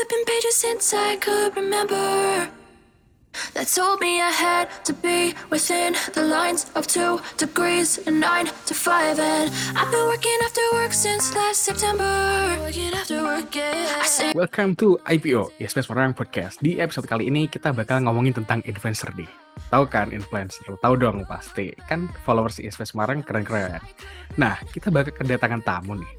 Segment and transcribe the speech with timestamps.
[0.00, 2.48] flipping pages since I could remember.
[3.52, 8.48] That told me I had to be within the lines of two degrees and nine
[8.48, 9.20] to five.
[9.20, 12.08] And I've been working after work since last September.
[12.64, 14.32] Working after work, yeah.
[14.32, 16.64] Welcome to IPO, Yes Orang Podcast.
[16.64, 19.28] Di episode kali ini kita bakal ngomongin tentang influencer nih.
[19.68, 20.80] Tahu kan influencer?
[20.80, 21.76] Tahu dong pasti.
[21.92, 23.84] Kan followers ISP Semarang keren-keren.
[24.40, 26.12] Nah, kita bakal kedatangan tamu nih.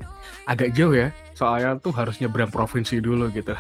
[0.50, 3.54] Agak jauh ya, soalnya tuh harus nyebrang provinsi dulu gitu.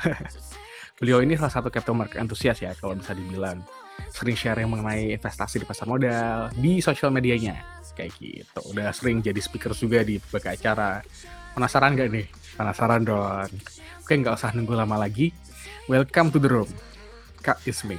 [1.01, 3.61] Beliau ini salah satu capital market entusias ya, kalau bisa dibilang.
[4.09, 7.61] Sering sharing mengenai investasi di pasar modal, di sosial medianya.
[7.93, 8.61] Kayak gitu.
[8.73, 11.05] Udah sering jadi speaker juga di berbagai acara.
[11.53, 12.25] Penasaran gak nih?
[12.57, 13.49] Penasaran dong.
[14.01, 15.29] Oke, nggak usah nunggu lama lagi.
[15.85, 16.69] Welcome to the room.
[17.41, 17.97] Kak Ismi.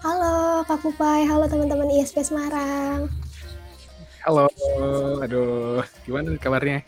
[0.00, 3.08] Halo Kak Pupai, halo teman-teman ISP Semarang.
[4.24, 4.48] Halo,
[5.20, 6.84] aduh, gimana kabarnya?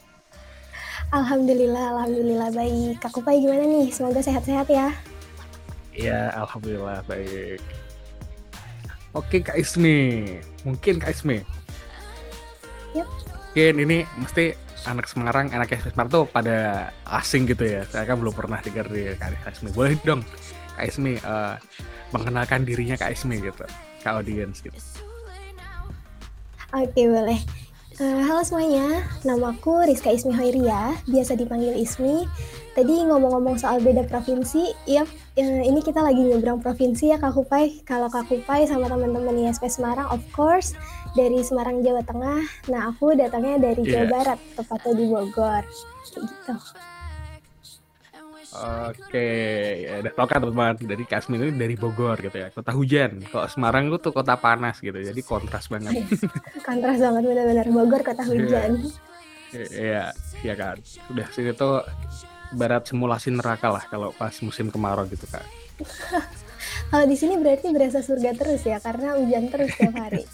[1.12, 2.96] Alhamdulillah, alhamdulillah baik.
[3.04, 3.92] Kak Pupai gimana nih?
[3.92, 4.88] Semoga sehat-sehat ya.
[5.92, 7.60] Iya, alhamdulillah baik.
[9.12, 10.24] Oke, Kak Ismi.
[10.64, 11.44] Mungkin Kak Ismi.
[12.96, 13.04] Yap.
[13.28, 14.56] Mungkin ini mesti
[14.88, 17.84] anak Semarang, anak Semarang tuh pada asing gitu ya.
[17.92, 19.68] Saya kan belum pernah dengar di Kak Ismi.
[19.76, 20.24] Boleh dong,
[20.80, 21.54] Kak Ismi eh,
[22.16, 23.68] mengenalkan dirinya Kak Ismi gitu,
[24.00, 24.80] ke audiens gitu.
[26.72, 27.36] Oke, boleh.
[27.92, 32.24] Eh, halo semuanya, namaku Rizka Ismi Hoiria, biasa dipanggil Ismi.
[32.72, 35.04] Tadi ngomong-ngomong soal beda provinsi, yap,
[35.36, 37.84] eh, ini kita lagi nyebrang provinsi ya Kak Kupai.
[37.84, 40.72] Kalau Kak Kupai sama teman-teman ISP Semarang, of course,
[41.12, 42.40] dari Semarang, Jawa Tengah.
[42.72, 44.12] Nah, aku datangnya dari Jawa Iya.
[44.12, 45.62] Barat, tepatnya di Bogor.
[46.08, 46.54] Kayak gitu.
[48.52, 49.32] Oke,
[49.80, 53.24] ya udah tau kan teman-teman, dari Kak Ismi ini dari Bogor gitu ya, kota hujan.
[53.32, 55.96] Kalau Semarang itu tuh kota panas gitu, jadi kontras banget.
[56.68, 58.76] Kontras banget benar-benar Bogor kota hujan.
[59.56, 60.12] Iya,
[60.44, 60.76] iya kan.
[61.08, 61.80] Udah sini tuh
[62.52, 65.44] barat simulasi neraka lah kalau pas musim kemarau gitu kak.
[66.92, 70.28] Kalau di sini berarti berasa surga terus ya karena hujan terus tiap hari.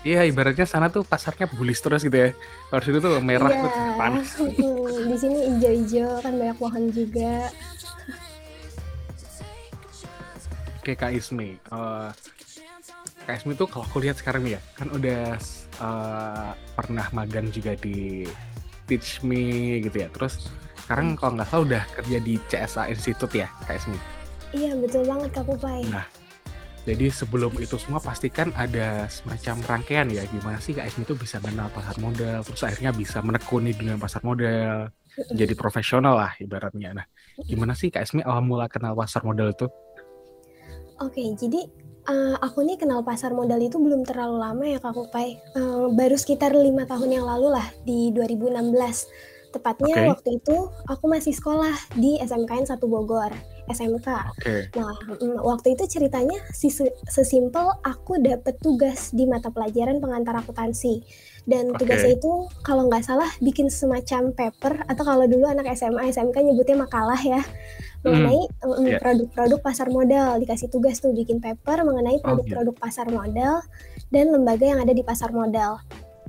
[0.00, 2.28] Iya, ibaratnya sana tuh pasarnya bulis terus gitu ya.
[2.68, 3.60] Kalau sini tuh merah Iya.
[3.60, 4.28] tuh panas.
[5.10, 7.48] Di sini hijau-hijau kan banyak pohon juga.
[10.76, 12.08] Oke Kak Ismi, Eh,
[13.24, 15.36] Kak Ismi tuh kalau aku lihat sekarang ya, kan udah
[15.80, 18.24] eh, pernah magang juga di
[18.84, 20.08] Teach Me gitu ya.
[20.08, 20.48] Terus
[20.84, 24.19] sekarang kalau nggak salah udah kerja di CSA Institute ya Kak Ismi.
[24.50, 25.86] Iya betul banget Kak Kupai.
[25.86, 26.06] Nah,
[26.88, 31.36] jadi sebelum itu semua pastikan ada semacam rangkaian ya gimana sih Kak Ismi itu bisa
[31.38, 34.88] kenal pasar modal, terus akhirnya bisa menekuni dengan pasar modal,
[35.30, 36.96] jadi profesional lah ibaratnya.
[36.96, 37.06] Nah,
[37.44, 39.68] gimana sih Kak Ismi awal mula kenal pasar modal itu?
[41.04, 41.68] Oke, jadi
[42.08, 45.36] eh, aku nih kenal pasar modal itu belum terlalu lama ya Kak Kupai.
[45.36, 49.06] Eh, baru sekitar lima tahun yang lalu lah di 2016.
[49.50, 50.10] Tepatnya Oke.
[50.14, 50.56] waktu itu
[50.86, 53.34] aku masih sekolah di SMKN 1 Bogor,
[53.68, 54.08] SMK.
[54.36, 56.38] Oke, Nah, mm, waktu itu ceritanya
[57.08, 61.02] sesimpel aku dapet tugas di mata pelajaran pengantar akuntansi.
[61.44, 61.84] Dan Oke.
[61.84, 66.76] tugasnya itu kalau nggak salah bikin semacam paper atau kalau dulu anak SMA, SMK nyebutnya
[66.84, 67.40] makalah ya.
[68.00, 68.98] Mengenai mm, iya.
[69.00, 70.40] produk-produk pasar modal.
[70.40, 73.60] Dikasih tugas tuh bikin paper mengenai Oh, produk-produk pasar modal
[74.08, 75.80] dan lembaga yang ada di pasar modal.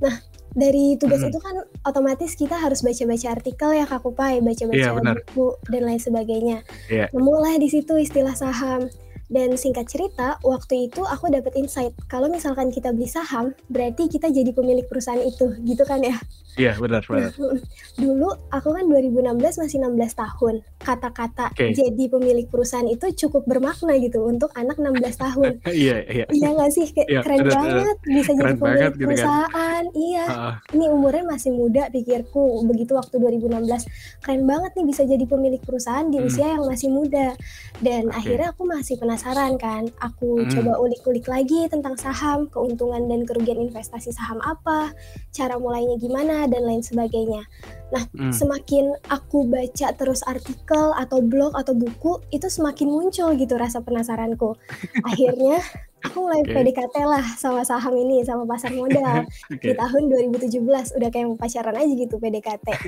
[0.02, 0.16] Nah,
[0.52, 1.28] dari tugas Mhm.
[1.28, 5.16] itu kan otomatis kita harus baca-baca artikel ya Kak Kupai, baca-baca Iya, benar.
[5.24, 6.58] buku dan lain sebagainya.
[6.86, 7.08] Iya.
[7.10, 8.86] Nemulah di situ istilah saham.
[9.32, 14.28] Dan singkat cerita, waktu itu aku dapat insight kalau misalkan kita beli saham, berarti kita
[14.28, 16.20] jadi pemilik perusahaan itu, gitu kan ya?
[16.52, 17.32] Iya benar benar.
[17.96, 19.24] Dulu aku kan 2016
[19.56, 20.54] masih 16 tahun.
[20.76, 21.72] Kata-kata Oke.
[21.72, 25.50] jadi pemilik perusahaan itu cukup bermakna gitu untuk anak 16 tahun.
[25.72, 26.24] Iya iya.
[26.28, 26.92] Iya nggak sih?
[26.92, 27.56] Kayak Iya, keren benar.
[27.56, 29.08] banget bisa jadi Keren pemilik banget gitu kan.
[29.08, 29.82] perusahaan.
[29.96, 30.24] Iya.
[30.28, 30.54] Heeh.
[30.76, 33.88] Ini umurnya masih muda pikirku begitu waktu 2016.
[34.20, 36.28] Keren banget nih bisa jadi pemilik perusahaan di Hmm.
[36.28, 37.32] usia yang masih muda.
[37.80, 38.16] Dan Oke.
[38.18, 39.21] akhirnya aku masih penasaran
[39.56, 39.86] kan.
[40.02, 40.50] Aku Hmm.
[40.50, 44.90] coba ulik-ulik lagi tentang saham, keuntungan dan kerugian investasi saham apa,
[45.30, 47.46] cara mulainya gimana dan lain sebagainya.
[47.94, 48.34] Nah, Hmm.
[48.34, 54.58] semakin aku baca terus artikel atau blog atau buku, itu semakin muncul gitu rasa penasaranku.
[55.08, 55.62] Akhirnya
[56.02, 56.52] aku mulai Oke.
[56.52, 59.22] PDKT lah sama saham ini, sama pasar modal
[59.54, 59.62] Oke.
[59.62, 60.58] di tahun 2017
[60.98, 62.68] udah kayak mau pacaran aja gitu PDKT.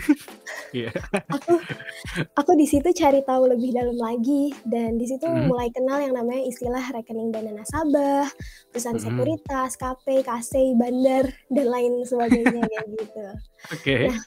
[0.75, 0.91] Iya.
[1.31, 1.55] Aku
[2.35, 5.47] aku di situ cari tahu lebih dalam lagi dan di situ Mhm.
[5.47, 8.27] mulai kenal yang namanya istilah rekening dana nasabah,
[8.69, 9.07] perusahaan Mhm.
[9.07, 13.27] sekuritas, KP, KC, bandar dan lain sebagainya kayak gitu.
[13.75, 13.97] Oke.
[14.11, 14.19] Nah,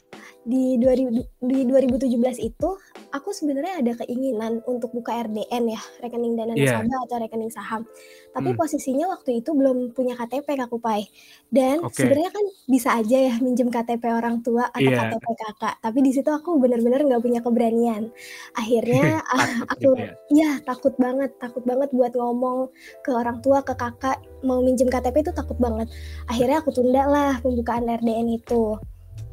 [0.47, 2.69] di 2000 di 2017 itu
[3.11, 6.79] aku sebenarnya ada keinginan untuk buka RDN ya, rekening dana Iya.
[6.79, 7.83] nasabah atau rekening saham.
[8.31, 8.59] Tapi Mmm.
[8.59, 11.03] posisinya waktu itu belum punya KTP Kak Kupai.
[11.51, 11.99] Dan Oke.
[11.99, 15.11] sebenarnya kan bisa aja ya minjem KTP orang tua atau Iya.
[15.11, 18.07] KTP kakak, tapi di situ aku bener-bener nggak punya keberanian.
[18.55, 20.11] Akhirnya, ah, Takut aku gitu ya?
[20.31, 22.71] iya takut banget takut banget buat ngomong
[23.03, 25.91] ke orang tua, ke kakak, mau minjem KTP itu takut banget.
[26.31, 28.79] Akhirnya aku tunda lah pembukaan RDN itu.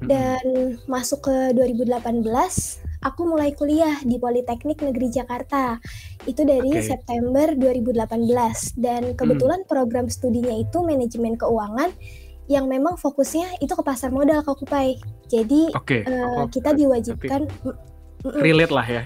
[0.08, 0.44] Dan
[0.86, 2.24] masuk ke 2018,
[3.04, 5.76] aku mulai kuliah di Politeknik Negeri Jakarta.
[6.24, 6.84] Itu dari Oke.
[6.84, 9.16] September 2018 dan Mmm.
[9.16, 11.92] kebetulan program studinya itu manajemen keuangan
[12.44, 15.00] yang memang fokusnya itu ke pasar modal Kak Kupai.
[15.32, 16.04] Jadi, Oke.
[16.04, 17.48] eee, Oh, kita diwajibkan
[18.40, 19.02] relate lah ya?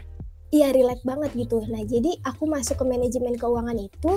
[0.49, 1.61] Iya relate banget gitu.
[1.69, 4.13] Nah jadi aku masuk ke manajemen keuangan itu,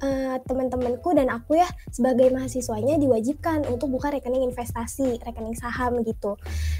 [0.00, 6.36] eee, temen-temenku dan aku ya sebagai mahasiswanya diwajibkan untuk buka rekening investasi, rekening saham gitu.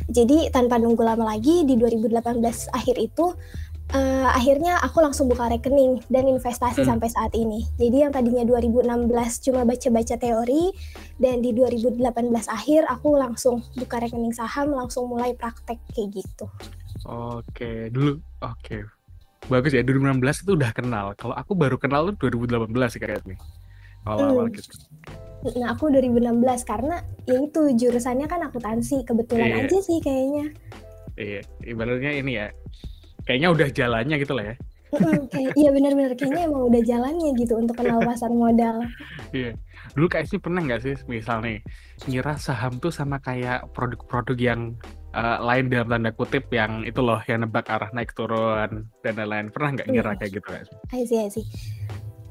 [0.09, 3.37] Jadi tanpa nunggu lama lagi di 2018 akhir itu,
[3.93, 6.91] eee, akhirnya aku langsung buka rekening dan investasi Mmm.
[6.91, 7.67] sampai saat ini.
[7.77, 10.73] Jadi yang tadinya 2016 cuma baca-baca teori
[11.21, 16.47] dan di 2018 akhir aku langsung buka rekening saham, langsung mulai praktek kayak gitu.
[17.09, 19.00] Oke, dulu oke.
[19.49, 21.07] Bagus ya 2016 itu udah kenal.
[21.17, 23.37] Kalau aku baru kenal tuh 2018 sih kayaknya.
[24.05, 24.57] Awal-awal Mmm.
[24.57, 24.69] gitu.
[25.57, 29.61] Nah aku 2016 karena ya itu jurusannya kan akuntansi, kebetulan Iya.
[29.65, 30.53] aja sih kayaknya.
[31.17, 32.47] Iya, ibaratnya ini ya,
[33.25, 34.57] kayaknya udah jalannya gitu lah ya.
[35.31, 38.85] Kayak iya bener, kayaknya emang udah jalannya gitu untuk kenal pasar modal.
[39.37, 39.55] Iya.
[39.95, 41.63] Dulu Ismi pernah nggak sih misal nih,
[42.07, 44.61] ngira saham tuh sama kayak produk-produk yang,
[45.11, 49.51] eee, lain dalam tanda kutip yang itu loh, yang nebak arah naik turun dan lain-lain.
[49.51, 50.19] Pernah nggak ngira Iya.
[50.19, 50.77] kayak gitu Ismi?
[50.93, 51.47] I see I see.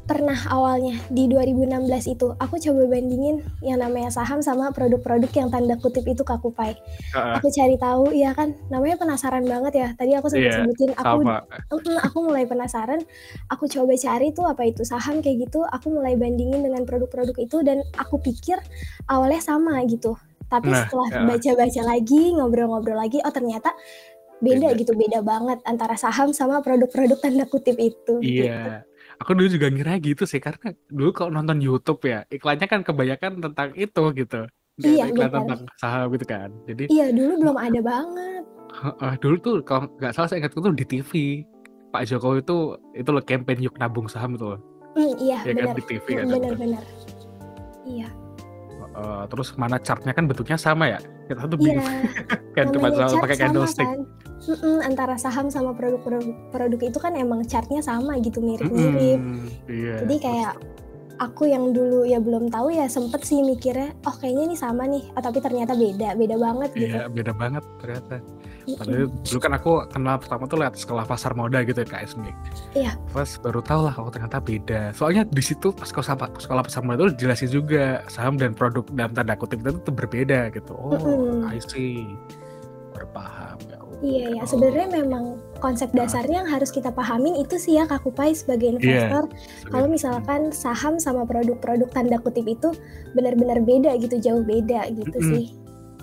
[0.09, 5.77] Pernah awalnya di 2016 itu, aku coba bandingin yang namanya saham sama produk-produk yang tanda
[5.77, 6.73] kutip itu Kak Kupai.
[7.13, 7.33] Heeh.
[7.37, 9.87] Aku cari tahu iya kan, namanya penasaran banget ya.
[9.93, 11.45] Tadi aku sempet Iya, sebutin aku sama.
[12.09, 13.05] aku mulai penasaran,
[13.53, 17.61] aku coba cari tuh apa itu saham kayak gitu, aku mulai bandingin dengan produk-produk itu
[17.61, 18.57] dan aku pikir
[19.05, 20.17] awalnya sama gitu.
[20.49, 21.25] Tapi Nah, setelah heeh.
[21.29, 23.71] baca-baca lagi, ngobrol-ngobrol lagi, oh ternyata
[24.41, 24.79] beda Beda.
[24.79, 28.49] gitu, beda banget antara saham sama produk-produk tanda kutip itu, gitu.
[28.49, 28.81] Iya.
[29.19, 33.43] Aku dulu juga ngira gitu sih, karena dulu kalau nonton YouTube ya, iklannya kan kebanyakan
[33.43, 34.47] tentang itu gitu.
[34.79, 35.43] Iya, iklan bener.
[35.43, 36.49] tentang saham gitu kan.
[36.63, 38.43] Jadi Iya, dulu belum ada banget.
[38.69, 41.43] Heeh, dulu tuh kalau nggak salah saya ingatku tuh di TV.
[41.89, 42.57] Pak Jokowi itu
[42.95, 44.61] itu loh campaign "Yuk Nabung Saham" itu loh.
[44.93, 46.83] Mmm, iya Ya kan bener, di TV mhm, kan bener.
[47.83, 48.07] Iya.
[48.99, 50.99] Heeh, terus mana chartnya kan bentuknya sama ya.
[51.31, 52.11] Kita tuh bingung Iya,
[52.57, 52.87] kan cuma
[53.23, 53.87] pakai candlestick.
[53.87, 53.99] kan.
[54.39, 59.19] Mhm, antara saham sama produk-produk produk itu kan emang chart-nya sama gitu, mirip-mirip.
[59.19, 59.39] Mhm,
[59.71, 59.95] iya.
[60.03, 60.53] Jadi Terus kayak
[61.19, 65.03] aku yang dulu ya belum tahu ya sempet sih mikirnya, "Oh kayaknya ini sama nih,"
[65.13, 66.95] oh tapi ternyata beda, beda banget gitu.
[66.95, 68.15] Iya, beda banget ternyata.
[68.69, 69.25] Padahal Mhm.
[69.25, 72.29] dulu kan aku kenal pertama tuh lewat sekolah pasar modal gitu ya, Kak Ismi.
[72.77, 72.91] Iya.
[73.09, 74.93] Terus baru tahu lah, oh ternyata beda.
[74.93, 79.11] Soalnya di situ pas sekolah sekolah pasar modal tuh dijelasin juga saham dan produk dalam
[79.17, 80.77] tanda kutip itu tuh berbeda gitu.
[80.77, 81.49] Oh, Mhm.
[81.49, 82.05] I see.
[82.93, 87.75] Baru paham, ya Iya ya, sebenarnya memang konsep dasarnya yang harus kita pahamin itu sih
[87.75, 89.23] ya Kak Kupai sebagai Iya, investor.
[89.67, 92.71] Kalau sebagai misalkan saham sama produk-produk tanda kutip itu
[93.11, 95.27] benar-benar beda gitu, jauh beda gitu Mhm.
[95.27, 95.45] sih.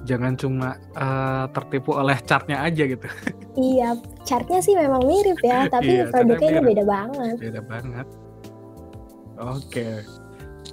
[0.04, 3.08] Jangan cuma, eee, tertipu oleh chartnya aja gitu.
[3.56, 3.96] Iya,
[4.28, 7.36] chart-nya sih memang mirip ya, tapi Iya, produknya ini beda banget.
[7.40, 8.06] Beda banget.
[9.40, 10.04] Oke.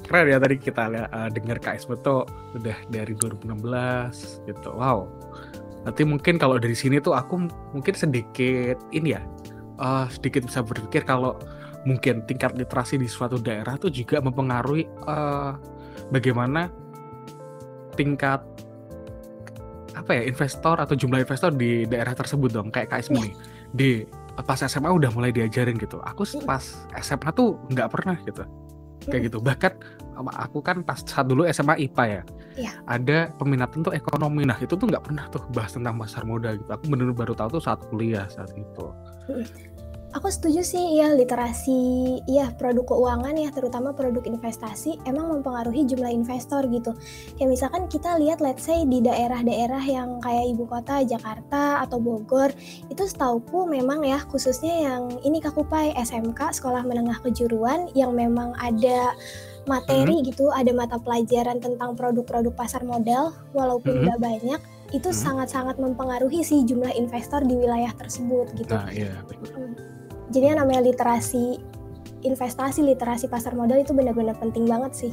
[0.04, 4.76] Keren ya tadi kita lihat eee, denger Kak Ismet tuh udah dari 2016 gitu.
[4.76, 5.08] Wow.
[5.84, 9.22] Nanti mungkin kalau dari sini tuh aku mungkin sedikit ini ya,
[9.80, 11.36] eee, sedikit bisa berpikir kalau
[11.84, 15.52] mungkin tingkat literasi di suatu daerah tuh juga mempengaruhi, eee,
[16.12, 16.72] bagaimana
[18.00, 18.40] tingkat
[19.94, 22.74] apa ya, investor atau jumlah investor di daerah tersebut dong.
[22.74, 23.24] Kayak Kak Ismi Iya.
[23.28, 23.34] nih,
[23.74, 23.90] di
[24.42, 26.02] pas SMA udah mulai diajarin gitu.
[26.02, 26.50] Aku Mhm.
[26.50, 26.64] pas
[26.98, 28.42] SMA tuh nggak pernah gitu,
[29.08, 29.28] kayak Mhm.
[29.32, 29.38] gitu.
[29.44, 29.74] Bahkan
[30.14, 32.22] aku kan pas saat dulu SMA IPA ya,
[32.54, 32.72] Iya.
[32.86, 34.46] ada peminatan tuh ekonomi.
[34.46, 36.70] Nah itu tuh nggak pernah tuh bahas tentang pasar modal gitu.
[36.70, 38.86] Aku bener-bener baru tahu tuh saat kuliah saat itu.
[40.14, 46.14] Aku setuju sih ya literasi ya produk keuangan ya terutama produk investasi emang mempengaruhi jumlah
[46.14, 46.94] investor gitu.
[47.34, 52.54] Kayak misalkan kita lihat let's say di daerah-daerah yang kayak ibu kota Jakarta atau Bogor,
[52.94, 58.54] itu setauku memang ya khususnya yang ini Kak Kupai, SMK, Sekolah Menengah Kejuruan yang memang
[58.62, 59.18] ada
[59.66, 60.30] materi Mhm.
[60.30, 64.62] gitu, ada mata pelajaran tentang produk-produk pasar modal walaupun nggak banyak,
[64.94, 65.18] itu Mhm.
[65.26, 68.78] sangat-sangat mempengaruhi sih jumlah investor di wilayah tersebut gitu.
[68.78, 69.58] Nah iya, betul.
[69.58, 69.93] Mhm.
[70.30, 71.60] Jadi yang namanya literasi
[72.22, 75.12] investasi, literasi pasar modal itu benar-benar penting banget sih.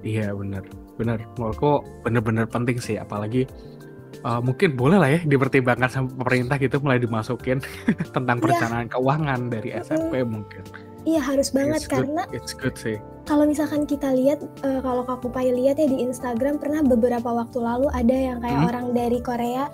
[0.00, 0.64] Iya bener,
[0.96, 1.20] bener.
[1.36, 3.44] Menurutku bener-bener penting sih apalagi
[4.22, 7.60] uh, mungkin boleh lah ya dipertimbangkan sama pemerintah gitu mulai dimasukin
[8.16, 8.42] tentang Iya.
[8.42, 9.68] perencanaan keuangan dari.
[9.76, 10.64] SMP mungkin.
[11.02, 12.96] Iya harus banget It's good, karena it's good sih.
[13.24, 17.60] kalau misalkan kita lihat eh, kalau Kak Kupai lihat ya di Instagram pernah beberapa waktu
[17.60, 18.68] lalu ada yang kayak Mhm.
[18.68, 19.68] orang dari Korea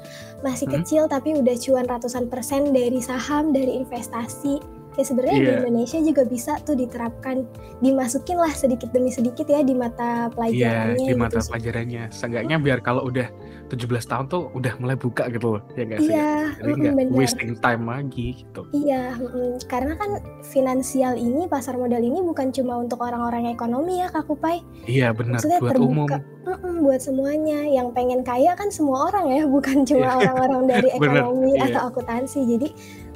[0.44, 0.74] masih Mhm.
[0.84, 4.60] kecil tapi udah cuan ratusan persen dari saham, dari investasi.
[4.94, 5.58] Ya sebenarnya di Iya.
[5.60, 7.42] Indonesia juga bisa tuh diterapkan,
[7.78, 11.48] dimasukin lah sedikit demi sedikit ya di mata Iya, pelajarannya di mata gitu.
[11.50, 12.02] pelajarannya.
[12.08, 13.26] Seenggaknya biar kalau udah
[13.66, 13.74] 17
[14.04, 16.12] tahun tuh udah mulai buka gitu loh, ya nggak sih?
[16.12, 17.12] Iya, Jadi nggak benar.
[17.12, 18.60] wasting time lagi gitu.
[18.70, 19.50] Iya, mm-mm.
[19.66, 20.10] karena kan
[20.44, 24.62] finansial ini pasar modal ini bukan cuma untuk orang-orang ekonomi ya Kak Kupai.
[24.84, 26.06] Iya benar, Maksudnya buat umum.
[26.06, 27.66] terbuka mm-mm, buat semuanya.
[27.66, 30.14] Yang pengen kaya kan semua orang ya, bukan cuma Iya.
[30.22, 31.66] orang-orang dari Bener, ekonomi iya.
[31.66, 32.40] atau akuntansi.
[32.46, 32.68] Jadi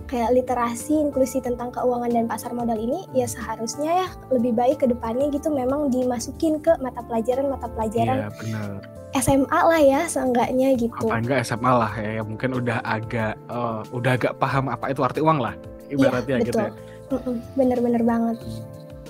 [0.08, 4.86] kayak literasi inklusi tentang keuangan dan pasar modal ini ya seharusnya ya lebih baik ke
[4.88, 8.70] depannya gitu memang dimasukin ke mata pelajaran mata pelajaran Iya benar.
[9.16, 11.08] SMA lah ya seenggaknya gitu.
[11.08, 15.00] Apa enggak SMA lah ya, yang mungkin udah agak eh, udah agak paham apa itu
[15.00, 15.56] arti uang lah,
[15.88, 16.68] Iya, ibaratnya gitu betul.
[16.68, 17.32] ya.
[17.56, 18.36] Bener-bener banget.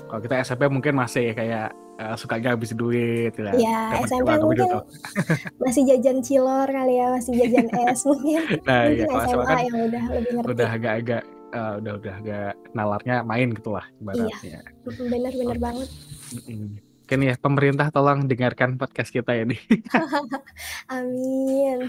[0.06, 3.52] Kalau kita SMP mungkin masih kayak eh, suka habis duit, ya.
[3.52, 4.78] Iya, SMP mungkin gitu.
[5.62, 8.40] masih jajan cilor kali ya, masih jajan es mungkin.
[8.62, 10.50] Nah, mungkin iya kalau SMA SMA kan yang udah lebih ngerti.
[10.54, 14.00] udah agak-agak eh, udah udah agak nalarnya main gitulah Iya.
[14.00, 14.60] ibaratnya.
[14.84, 15.88] Mm-mm, Bener-bener banget.
[16.34, 16.66] Mm-mm.
[16.78, 19.56] Mungkin ya pemerintah tolong dengarkan podcast kita ini.
[20.92, 21.88] Amin.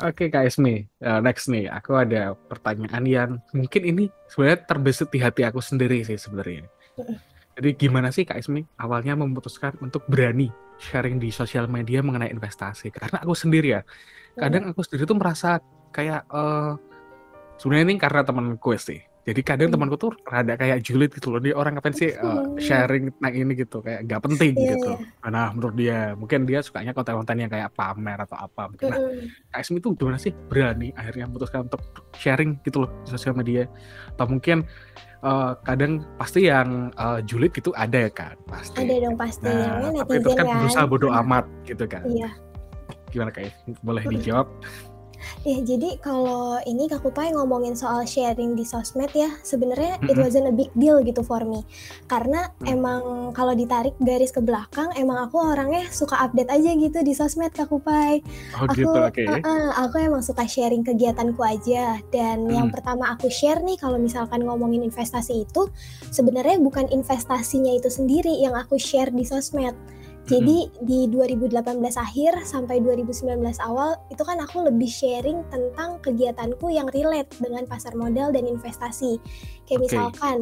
[0.00, 5.18] Oke Kak Ismi, Eh, next nih aku ada pertanyaan yang mungkin ini sebenarnya terbesit di
[5.18, 6.64] hati aku sendiri sih sebenarnya.
[7.52, 10.48] Jadi gimana sih Kak Ismi awalnya memutuskan untuk berani
[10.80, 12.88] sharing di sosial media mengenai investasi?
[12.88, 13.80] Karena aku sendiri ya,
[14.34, 15.60] kadang aku sendiri tuh merasa
[15.92, 16.72] kayak eh
[17.60, 19.00] sebenarnya ini karena temanku sih.
[19.22, 19.78] Jadi kadang Hmm.
[19.78, 21.38] temanku tuh rada kayak julid gitu loh.
[21.38, 22.58] Dia orang ngapain sih Hmm.
[22.58, 24.92] sharing tentang ini gitu, kayak nggak penting Iya, gitu.
[24.98, 25.30] iya.
[25.30, 28.66] Nah menurut dia, mungkin dia sukanya konten-konten yang kayak pamer atau apa.
[28.66, 28.98] Mungkin nah.
[29.54, 31.84] Kak Ismi itu gimana sih berani akhirnya memutuskan untuk
[32.18, 33.70] sharing gitu loh di sosial media
[34.10, 34.66] atau mungkin
[35.22, 39.78] eh, kadang pasti yang eh, julid gitu ada ya kan pasti Ada dong pasti nah
[39.80, 40.56] namanya tapi itu kan kan.
[40.58, 42.30] berusaha bodoh amat gitu kan Iya.
[43.08, 43.72] gimana Kak Ismi?
[43.80, 44.46] boleh dijawab
[45.42, 50.22] Ya, jadi kalau ini Kak Kupai ngomongin soal sharing di sosmed ya, sebenarnya it Mm-mm.
[50.22, 51.66] wasn't a big deal gitu for me.
[52.06, 52.78] Karena Hmm.
[52.78, 53.02] emang
[53.32, 57.68] kalau ditarik garis ke belakang, emang aku orangnya suka update aja gitu di sosmed Kak
[57.68, 58.22] Kupai.
[58.54, 61.98] oh Aku, gitu oke uh-uh, aku emang suka sharing kegiatanku aja.
[62.08, 62.74] Dan yang Hmm.
[62.74, 65.66] pertama aku share nih kalau misalkan ngomongin investasi itu,
[66.08, 69.74] sebenarnya bukan investasinya itu sendiri yang aku share di sosmed.
[70.22, 76.86] Jadi di 2018 akhir sampai 2019 awal itu kan aku lebih sharing tentang kegiatanku yang
[76.94, 79.18] relate dengan pasar modal dan investasi.
[79.66, 79.84] Kayak Oke.
[79.90, 80.36] misalkan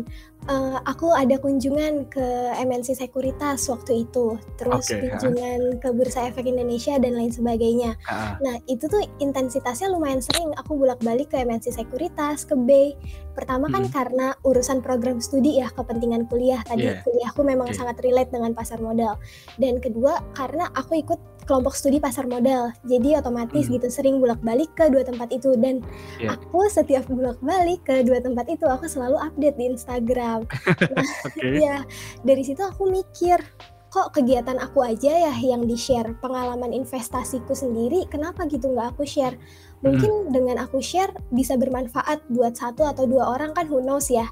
[0.46, 4.96] eh, aku ada kunjungan ke MNC Sekuritas waktu itu, terus ha.
[4.96, 7.98] kunjungan ke Bursa Efek Indonesia dan lain sebagainya.
[8.06, 12.94] Ah, Nah, itu tuh intensitasnya lumayan sering aku bolak-balik ke MNC Sekuritas, ke B.
[13.34, 13.92] Pertama kan Hmm.
[13.92, 16.60] karena urusan program studi ya, kepentingan kuliah.
[16.62, 17.02] Tadi Iya.
[17.02, 17.76] kuliahku memang Oke.
[17.76, 19.16] sangat relate dengan pasar modal.
[19.56, 22.70] Dan kedua, karena aku ikut kelompok studi pasar modal.
[22.84, 23.74] Jadi otomatis Hmm.
[23.74, 25.82] gitu sering bolak-balik ke dua tempat itu dan
[26.20, 26.38] Iya.
[26.38, 30.29] aku setiap bolak-balik ke dua tempat itu aku selalu update di Instagram.
[31.26, 31.82] oke Ya,
[32.22, 33.42] dari situ aku mikir,
[33.90, 39.34] kok kegiatan aku aja ya yang di-share, pengalaman investasiku sendiri, kenapa gitu nggak aku share?
[39.82, 44.28] Mungkin dengan aku share bisa bermanfaat buat satu atau dua orang kan who knows ya.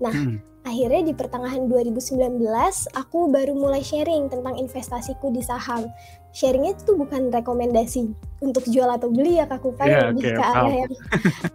[0.00, 0.38] Nah, Hmm.
[0.62, 5.90] akhirnya di pertengahan 2019 aku baru mulai sharing tentang investasiku di saham.
[6.32, 8.08] Sharingnya itu bukan rekomendasi
[8.40, 10.92] untuk jual atau beli ya Kak Kupai, Iya, lebih oke, ke arah yang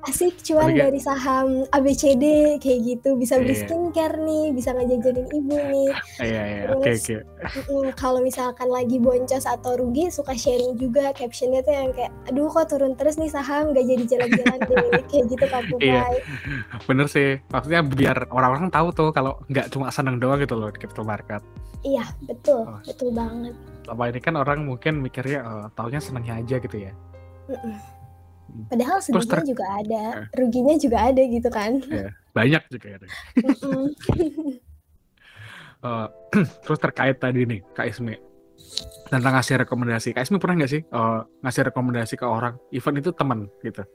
[0.06, 2.24] asik cuan dari saham ABCD
[2.58, 3.66] kayak gitu, bisa beli Iya.
[3.66, 5.90] skincare nih, bisa ngejajanin ibu nih.
[6.22, 7.16] iya iya oke Terus, oke
[7.60, 12.48] Mm-mm, kalau misalkan lagi boncos atau rugi suka sharing juga captionnya tuh yang kayak aduh
[12.48, 16.02] kok turun terus nih saham gak jadi jalan-jalan deh kayak gitu Kak Iya.
[16.06, 16.16] Kupai.
[16.86, 20.80] bener sih maksudnya biar orang-orang tahu tuh kalau nggak cuma seneng doang gitu loh di
[20.80, 21.44] capital market
[21.80, 22.80] Iya betul, Oh.
[22.82, 23.54] betul banget.
[23.84, 26.92] selama ini kan orang mungkin mikirnya eh, taunya senengnya aja gitu ya
[27.48, 27.76] Mm-mm.
[28.68, 30.28] Padahal sedihnya ter- juga ada, Eh.
[30.40, 31.84] ruginya juga ada gitu kan.
[32.32, 32.98] banyak juga ya.
[35.78, 36.08] Eh,
[36.66, 38.18] terus terkait tadi nih Kak Ismi
[39.08, 43.14] tentang ngasih rekomendasi Kak Ismi pernah nggak sih eh, ngasih rekomendasi ke orang even itu
[43.14, 43.86] teman gitu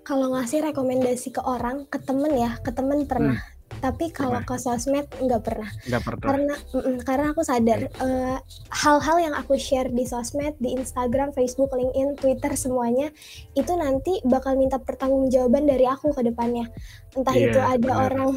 [0.00, 3.36] Kalau ngasih rekomendasi ke orang, ke temen ya, ke temen pernah.
[3.80, 5.70] Tapi kalau ke sosmed nggak pernah.
[5.88, 8.38] nggak pernah Karena mm-mm, karena aku sadar eh,
[8.70, 13.08] hal-hal yang aku share di sosmed, di Instagram, Facebook, LinkedIn, Twitter semuanya
[13.56, 16.68] itu nanti bakal minta pertanggungjawaban dari aku ke depannya.
[17.16, 18.06] Entah Iya, itu ada benar.
[18.06, 18.30] orang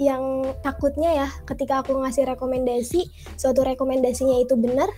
[0.00, 0.22] yang
[0.64, 4.88] takutnya ya ketika aku ngasih rekomendasi, suatu rekomendasinya itu benar,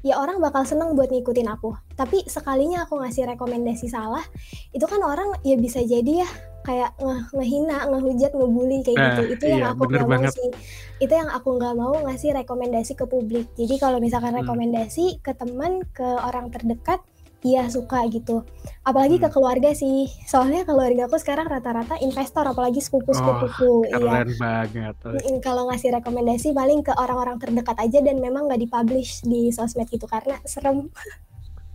[0.00, 1.76] ya orang bakal seneng buat ngikutin aku.
[1.98, 4.24] Tapi sekalinya aku ngasih rekomendasi salah,
[4.72, 6.28] itu kan orang ya bisa jadi ya
[6.66, 9.22] kayak nge ngehina, ngehujat, ngebully kayak gitu.
[9.22, 10.32] Nah, Itu yang iya aku bener nggak mau banget.
[10.34, 10.50] sih.
[10.98, 13.46] Itu yang aku nggak mau ngasih rekomendasi ke publik.
[13.54, 14.42] Jadi kalau misalkan Hmm.
[14.42, 16.98] rekomendasi ke teman, ke orang terdekat,
[17.40, 18.42] iya suka gitu.
[18.82, 19.34] Apalagi ke Hmm.
[19.34, 20.10] keluarga sih.
[20.26, 23.86] Soalnya keluargaku sekarang rata-rata investor, apalagi Oh, sepupu-sepupuku.
[23.86, 23.96] Iya.
[24.02, 24.94] keren banget.
[24.98, 29.86] Mhm, kalau ngasih rekomendasi paling ke orang-orang terdekat aja dan memang nggak di-publish di sosmed
[29.86, 30.90] gitu karena serem.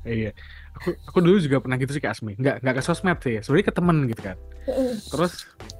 [0.01, 0.33] Iya.
[0.79, 2.33] Aku aku dulu juga pernah gitu sih Kak Asmi.
[2.39, 4.37] Nggak nggak ke sosmed sih, sebenarnya ke temen gitu kan.
[5.11, 5.33] Terus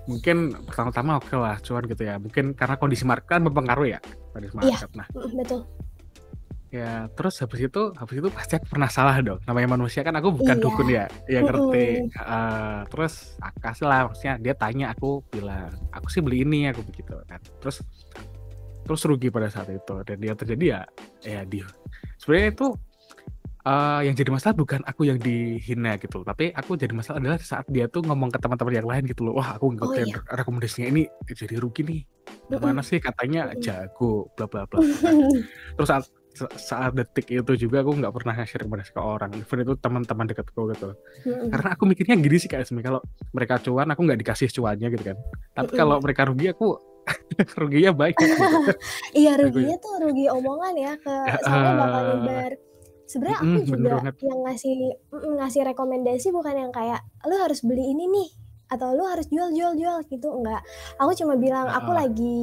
[0.06, 2.20] mungkin pertama-tama oke lah cuan gitu ya.
[2.20, 4.00] Mungkin karena kondisi market kan berpengaruh ya,
[4.36, 4.90] kondisi Iya, market.
[4.94, 5.62] Nah, mhm, betul.
[6.72, 9.40] ya terus habis itu habis itu pasti aku pernah salah dong.
[9.44, 10.64] Namanya manusia kan aku bukan Iya.
[10.64, 11.06] dukun ya.
[11.28, 11.86] Ya ngerti.
[12.08, 12.76] Heeh.
[12.88, 13.14] terus
[13.60, 17.40] kasih lah maksudnya dia tanya aku bilang, "Aku sih beli ini," aku begitu kan.
[17.60, 17.84] Terus
[18.82, 20.82] terus rugi pada saat itu dan yang terjadi ya
[21.22, 21.64] ya dia
[22.18, 22.68] sebenarnya itu
[23.62, 27.66] eh, yang jadi masalah bukan aku yang dihina gitu tapi aku jadi masalah adalah saat
[27.70, 29.38] dia tuh ngomong ke teman-teman yang lain gitu loh.
[29.38, 30.20] Wah aku Oh ngikutin iya.
[30.34, 32.02] rekomendasinya ini jadi rugi nih.
[32.52, 33.54] Gimana sih katanya?
[33.58, 34.80] Jago bla bla bla.
[35.78, 39.68] Terus saat sa- saat detik itu juga aku nggak pernah ngasih rekomendasi ke orang even
[39.68, 40.96] itu teman-teman dekatku gitu
[41.52, 43.04] karena aku mikirnya gini sih kayak kalau
[43.36, 45.18] mereka cuan aku nggak dikasih cuannya gitu kan.
[45.52, 46.80] Tapi kalau mereka rugi aku
[47.60, 48.36] ruginya banyak gitu.
[49.20, 49.46] Iya aku ya.
[49.52, 52.52] ruginya tuh rugi omongan ya ke soalnya bakal nyebar.
[53.12, 54.78] Sebenarnya aku Mm-mm, bener juga yang ngasih
[55.12, 58.30] ngasih rekomendasi bukan yang kayak lu harus beli ini nih
[58.72, 60.64] atau lu harus jual jual jual gitu enggak.
[60.96, 62.00] Aku cuma bilang aku Heeh.
[62.08, 62.40] lagi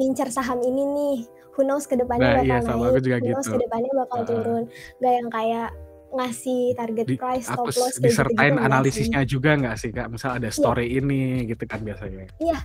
[0.00, 1.18] ngincer saham ini nih.
[1.58, 3.58] Who knows ke depannya nah iya bakal sama naik, aku juga who knows gitu ke
[3.68, 4.28] depannya bakal Heeh.
[4.32, 4.64] turun.
[4.96, 5.68] Enggak yang kayak
[6.08, 8.64] ngasih target di price, aku stop loss disertain sih.
[8.64, 12.58] analisisnya juga nggak sih kak misal ada Iya, story ini gitu kan biasanya iya,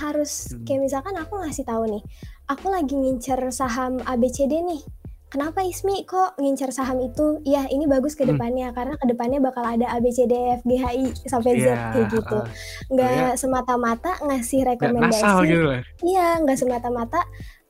[0.00, 0.64] harus Hmm.
[0.64, 2.02] kayak misalkan aku ngasih tahu nih,
[2.48, 4.80] aku lagi ngincer saham ABCD nih.
[5.32, 7.40] Kenapa Ismi kok ngincer saham itu?
[7.48, 8.36] Iya, ini bagus ke Hmm.
[8.36, 9.88] depannya karena ke depannya bakal ada
[10.60, 12.36] G H I sampai Z iya kayak gitu.
[12.36, 12.44] heeh.
[12.92, 15.64] soalnya Nggak semata-mata ngasih rekomendasi, gitu
[16.04, 17.20] iya, nggak semata-mata,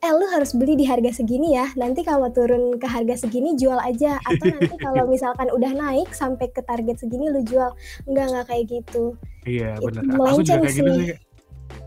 [0.02, 1.70] eh lu harus beli di harga segini ya.
[1.78, 6.50] Nanti kalau turun ke harga segini jual aja atau nanti kalau misalkan udah naik sampai
[6.50, 7.70] ke target segini lu jual.
[8.10, 9.14] Enggak, enggak kayak gitu.
[9.46, 11.14] iya Itu bener aku juga kayak gitu sih.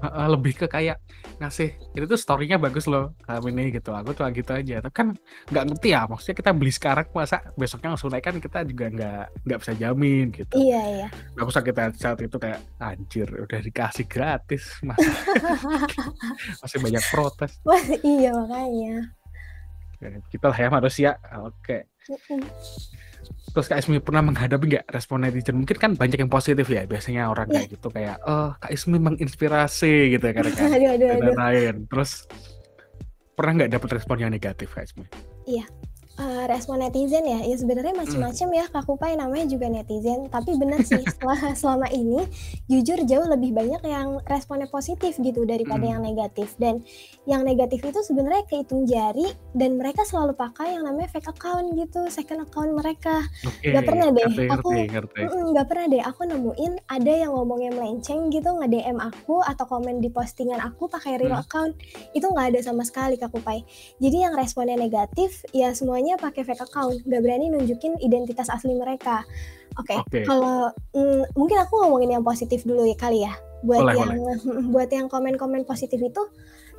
[0.05, 1.01] Heeh, lebih ke kayak
[1.41, 3.89] ngasih itu tuh storynya bagus loh kami ini gitu.
[3.89, 4.85] Aku cuma gitu aja.
[4.85, 5.07] Tapi kan
[5.49, 9.25] nggak ngerti ya maksudnya kita beli sekarang masa besoknya langsung naik kan kita juga nggak
[9.49, 10.55] nggak bisa jamin gitu.
[10.61, 11.07] Iya, iya.
[11.35, 15.09] aku sakit hati saat itu kayak anjir udah dikasih gratis masih
[16.61, 17.51] masih banyak protes.
[17.65, 18.95] Wah, iya makanya.
[20.03, 21.11] Ya, kita lah ya manusia.
[21.41, 21.89] Oke.
[22.05, 22.45] Mhm.
[23.27, 25.55] Terus Kak Ismi pernah menghadapi nggak respon netizen?
[25.61, 30.17] Mungkin kan banyak yang positif ya biasanya orang kayak gitu kayak oh Kak Ismi menginspirasi
[30.17, 31.75] gitu ya kadang kan Aduh, aduh, dan lain-lain.
[31.87, 32.11] Terus
[33.35, 35.05] pernah nggak dapet respon yang negatif Kak Ismi?
[35.45, 35.65] Iya.
[36.15, 38.07] Eh, respon netizen ya, ya sebenarnya Hmm.
[38.07, 40.31] macam-macam ya Kak Kupai namanya juga netizen.
[40.31, 42.23] Tapi benar sih setelah selama ini
[42.65, 45.99] jujur jauh lebih banyak yang responnya positif gitu daripada Hmm.
[45.99, 46.55] yang negatif.
[46.55, 46.87] Dan
[47.27, 52.07] yang negatif itu sebenarnya kehitung jari dan mereka selalu pakai yang namanya fake account gitu,
[52.07, 53.27] second account mereka.
[53.43, 57.31] oke Gak pernah deh, ngerti aku ngerti ngerti gak pernah deh aku nemuin ada yang
[57.31, 61.43] ngomongnya melenceng gitu nge-DM aku atau komen di postingan aku pakai real Hmm.
[61.43, 61.73] account.
[62.15, 63.67] Itu nggak ada sama sekali Kak Kupai.
[63.99, 69.25] Jadi yang responnya negatif ya semuanya pakai fake account, gak berani nunjukin identitas asli mereka.
[69.81, 73.33] Oke, oke kalau mm, mungkin aku ngomongin yang positif dulu ya kali ya.
[73.65, 74.37] Buat boleh yang boleh
[74.77, 76.21] buat yang komen-komen positif itu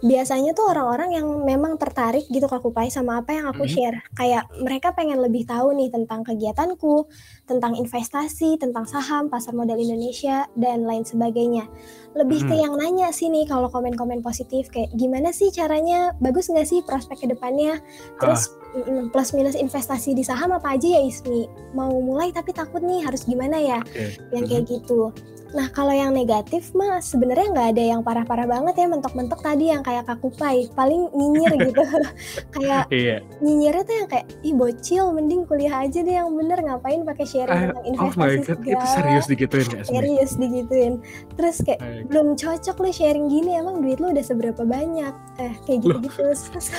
[0.04, 3.72] biasanya tuh orang-orang yang memang tertarik gitu Kak Kupai sama apa yang aku Mhm.
[3.72, 3.98] share.
[4.12, 7.08] Kayak mereka pengen lebih tahu nih tentang kegiatanku,
[7.48, 11.64] tentang investasi, tentang saham, pasar modal Indonesia dan lain sebagainya.
[12.16, 12.62] Lebih ke Mhm.
[12.64, 17.22] yang nanya sih nih kalau komen-komen positif kayak gimana sih caranya, bagus nggak sih prospek
[17.22, 17.76] ke depannya?
[17.76, 17.80] ah.
[18.18, 18.42] Terus
[18.74, 21.44] mm, plus minus investasi di saham apa aja ya Ismi?
[21.72, 23.78] Mau mulai tapi takut nih harus gimana ya?
[23.78, 24.32] oke.
[24.32, 25.12] Yang kayak gitu.
[25.46, 29.80] Nah kalau yang negatif mah sebenarnya nggak ada yang parah-parah banget ya mentok-mentok tadi yang
[29.80, 31.80] kayak kakupai paling nyinyir gitu.
[32.50, 33.16] Kayak iya.
[33.40, 36.58] nyinyirnya tuh yang kayak ih bocil mending kuliah aja deh yang bener.
[36.58, 39.92] Ngapain pakai sharing Ah, tentang oh my investasi god itu serius digituin Kak Ismi?
[39.94, 40.94] Serius digituin.
[41.38, 45.82] Terus kayak belum cocok lu sharing gini emang duit lu udah seberapa banyak eh kayak
[45.84, 46.22] loh gitu-gitu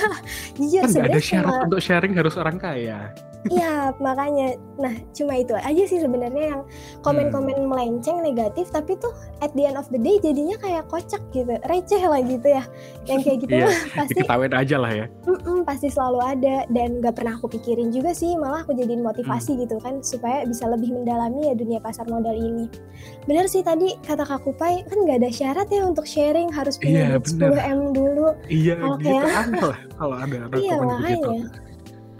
[0.58, 3.12] jujur kan ada syarat cuma untuk sharing harus orang kaya
[3.54, 4.58] Iya, makanya.
[4.78, 7.02] Nah, cuma itu aja sih sebenarnya yang hmm.
[7.06, 11.54] komen-komen melenceng negatif, tapi tuh at the end of the day jadinya kayak kocak gitu,
[11.70, 12.62] receh lah gitu ya.
[13.06, 17.00] Yang kayak gitu iya mah pasti, diketawain aja lah ya mm-mm, pasti selalu ada dan
[17.00, 19.14] gak pernah aku pikirin juga sih, malah aku jadiin Hmm.
[19.14, 22.66] motivasi gitu kan supaya bisa lebih mendalami ya dunia pasar modal ini.
[23.24, 27.10] Bener sih tadi kata Kak Kupai kan gak ada syarat ya untuk sharing harus punya
[27.10, 28.26] iya duit bener 10 m dulu.
[28.46, 31.30] iya Kalau gitu kayak aneh lah kalau ada iya begitu.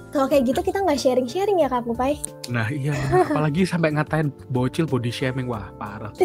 [0.09, 2.17] Kalau kayak gitu kita nggak sharing-sharing ya Kak Kupai?
[2.49, 2.97] Nah iya,
[3.29, 6.09] apalagi sampai ngatain bocil body shaming, wah parah.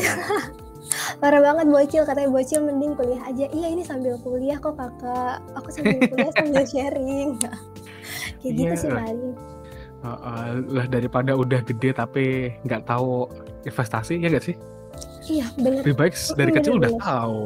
[1.20, 3.48] Parah banget bocil, katanya bocil mending kuliah aja.
[3.50, 7.30] Iya ini sambil kuliah kok kakak, aku sambil kuliah sambil sharing.
[8.40, 9.34] Kayak gitu Iya, sih paling.
[10.04, 12.26] heeh, lah daripada udah gede tapi
[12.64, 13.28] nggak tahu
[13.64, 14.56] investasi, ya nggak sih?
[15.24, 17.44] Iya bener, Lebih baik dari kecil bener udah tahu,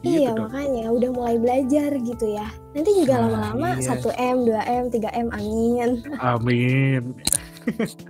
[0.00, 0.48] gitu Iya dong.
[0.48, 2.48] makanya, udah mulai belajar gitu ya.
[2.72, 3.92] Nanti juga Nah lama-lama iya.
[3.92, 5.90] 1M, 2M, 3M, amin.
[6.18, 7.02] Amin.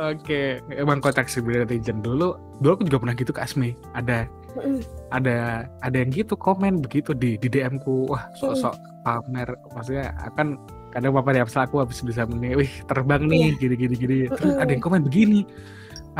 [0.00, 2.32] Oke, emang konteks sebenarnya netizen dulu
[2.62, 4.80] dulu aku juga pernah gitu Kak Asmi, ada Mhm.
[5.10, 5.36] ada
[5.82, 8.38] ada yang gitu komen begitu di di DM-ku, wah Mhm.
[8.38, 10.56] sok-sok pamer, maksudnya kan
[10.90, 13.30] kadang ya misal aku habis bisa ini, "Wih terbang Iya.
[13.30, 15.42] nih gini gini gini," terus ada yang komen begini,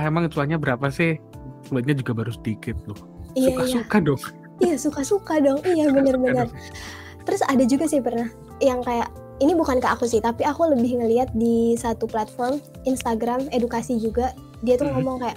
[0.00, 1.20] "Ah emang cuannya berapa sih?"
[1.68, 2.96] Cuannya juga baru sedikit loh,
[3.36, 3.48] Iya iya.
[3.52, 4.20] suka-suka dong.
[4.60, 6.16] Iya suka-suka dong, iya bener.
[6.16, 6.50] dong.
[7.28, 11.00] Terus ada juga sih pernah yang kayak ini bukan ke aku sih, tapi aku lebih
[11.00, 14.32] ngelihat di satu platform Instagram edukasi juga.
[14.60, 14.94] Dia tuh Mhm.
[14.96, 15.36] ngomong kayak,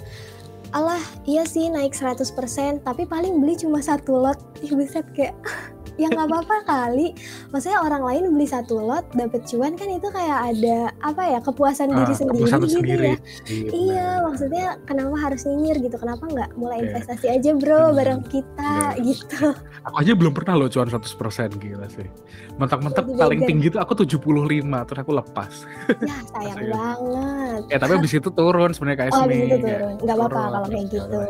[0.72, 5.36] "Alah, iya sih naik 100%, tapi paling beli cuma satu lot." Ih buset kayak
[5.96, 7.14] ya nggak apa-apa kali.
[7.48, 11.88] Maksudnya orang lain beli satu lot dapet cuan kan itu kayak ada apa ya kepuasan
[11.88, 13.06] diri Ah, sendiri kepuasan gitu sendiri.
[13.06, 13.16] ya.
[13.46, 15.96] Iya Iya, maksudnya kenapa harus nyinyir gitu?
[15.96, 16.86] Kenapa nggak mulai Iya.
[16.90, 19.04] investasi aja bro Bener, bareng kita bener.
[19.04, 19.46] gitu?
[19.82, 21.04] Aku aja belum pernah loh cuan 100%
[21.54, 22.08] gila sih.
[22.54, 24.18] Mentok-mentok paling tinggi tuh aku 75
[24.84, 25.52] terus aku lepas.
[26.00, 27.60] Ya sayang banget.
[27.68, 30.60] Ya tapi abis itu turun sebenarnya Kak Oh Esmi, itu kayak turun, nggak apa-apa kalau
[30.64, 31.20] kayak ya gitu.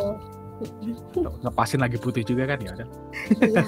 [1.43, 2.89] Ngepasin lagi putih juga kan ya udah.
[3.35, 3.65] Iya.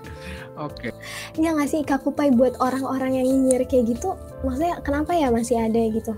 [0.66, 0.90] Oke.
[1.34, 5.58] Iya nggak sih Kak Kupai buat orang-orang yang nyinyir kayak gitu, maksudnya kenapa ya masih
[5.58, 6.12] ada gitu?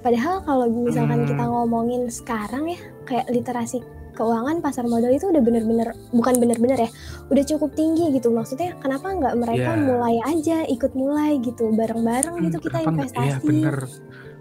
[0.00, 1.52] Padahal kalau misalkan kita Hmm.
[1.52, 3.82] ngomongin sekarang ya, kayak literasi
[4.16, 6.90] keuangan pasar modal itu udah bener-bener bukan bener-bener ya,
[7.28, 8.30] udah cukup tinggi gitu.
[8.30, 9.82] Maksudnya kenapa nggak mereka Iya.
[9.82, 12.78] mulai aja, ikut mulai gitu, bareng-bareng Hmm, gitu kita?
[12.80, 13.76] Iya investasi, bener.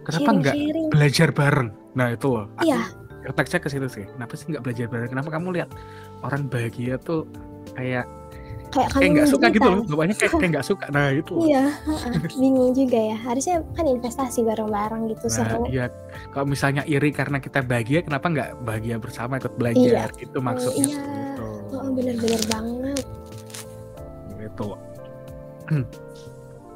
[0.06, 0.56] Kenapa nggak
[0.94, 1.70] belajar bareng?
[1.92, 2.46] Nah itu loh.
[2.62, 2.80] Iya.
[3.32, 4.06] Konteksnya ke situ sih.
[4.06, 5.10] Kenapa sih nggak belajar bareng?
[5.10, 5.70] Kenapa kamu lihat
[6.22, 7.26] orang bahagia tuh
[7.74, 8.06] kayak
[8.74, 9.82] Kayak kayak kamu nggak suka gitu loh.
[9.88, 10.86] Bapaknya kayak kayak nggak suka.
[10.92, 11.34] Nah itu.
[11.48, 11.64] Iya,
[12.42, 13.18] bingung juga ya.
[13.24, 15.64] Harusnya kan investasi bareng-bareng gitu Nah seru.
[15.72, 15.86] iya.
[16.36, 19.60] Kalau misalnya iri karena kita bahagia, kenapa nggak bahagia bersama ikut Iya.
[19.60, 20.08] belajar?
[20.20, 20.98] Gitu Oh maksudnya iya.
[21.00, 21.48] gitu.
[21.72, 23.04] Heeh, bener-bener banget.
[24.44, 24.68] Gitu.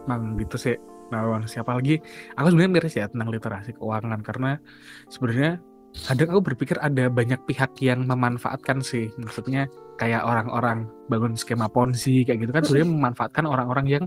[0.08, 0.76] Emang gitu sih.
[1.10, 1.98] Nah, siapa lagi?
[2.38, 4.62] Aku sebenarnya miris ya tentang literasi keuangan karena
[5.10, 5.58] sebenarnya
[5.94, 9.10] kadang aku berpikir ada banyak pihak yang memanfaatkan sih.
[9.18, 14.04] Maksudnya kayak orang-orang bangun skema ponzi kayak gitu kan sebenarnya memanfaatkan orang-orang yang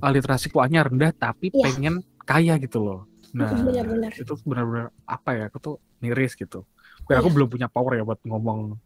[0.00, 1.64] uh, literasi keuangannya rendah tapi Iya.
[1.66, 1.94] pengen
[2.24, 3.00] kaya gitu loh.
[3.30, 4.10] Nah, bener-bener.
[4.10, 5.44] itu benar-benar apa ya?
[5.52, 6.66] Aku tuh miris gitu.
[7.06, 7.36] Kayak aku Iya.
[7.36, 8.78] belum punya power ya buat ngomong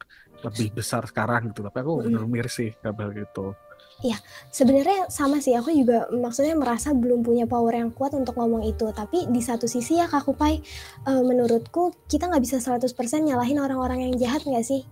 [0.45, 2.05] lebih besar sekarang gitu, tapi aku Mhm.
[2.11, 3.57] benar miris sih hal gitu.
[4.02, 4.18] Iya,
[4.50, 5.54] sebenarnya sama sih.
[5.54, 8.90] Aku juga maksudnya merasa belum punya power yang kuat untuk ngomong itu.
[8.90, 10.59] Tapi di satu sisi ya Kak Kupai,
[11.07, 14.83] eh, menurutku kita nggak bisa 100% nyalahin orang-orang yang jahat nggak sih?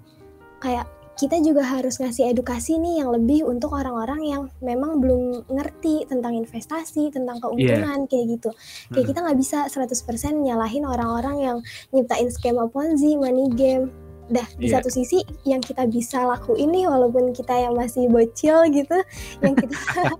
[0.62, 6.08] Kayak kita juga harus ngasih edukasi nih yang lebih untuk orang-orang yang memang belum ngerti
[6.08, 7.42] tentang investasi, tentang Iya.
[7.46, 8.50] keuntungan kayak gitu.
[8.90, 9.10] Kayak Mhm.
[9.12, 11.58] kita nggak bisa 100% nyalahin orang-orang yang
[11.92, 13.92] nyiptain skema ponzi, money game.
[14.32, 14.80] Dah di Iya.
[14.80, 18.96] satu sisi yang kita bisa lakuin nih walaupun kita yang masih bocil gitu,
[19.44, 19.76] yang kita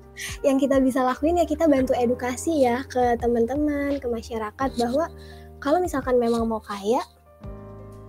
[0.47, 5.09] yang kita bisa lakuin ya kita bantu edukasi ya ke teman-teman, ke masyarakat bahwa
[5.59, 7.01] kalau misalkan memang mau kaya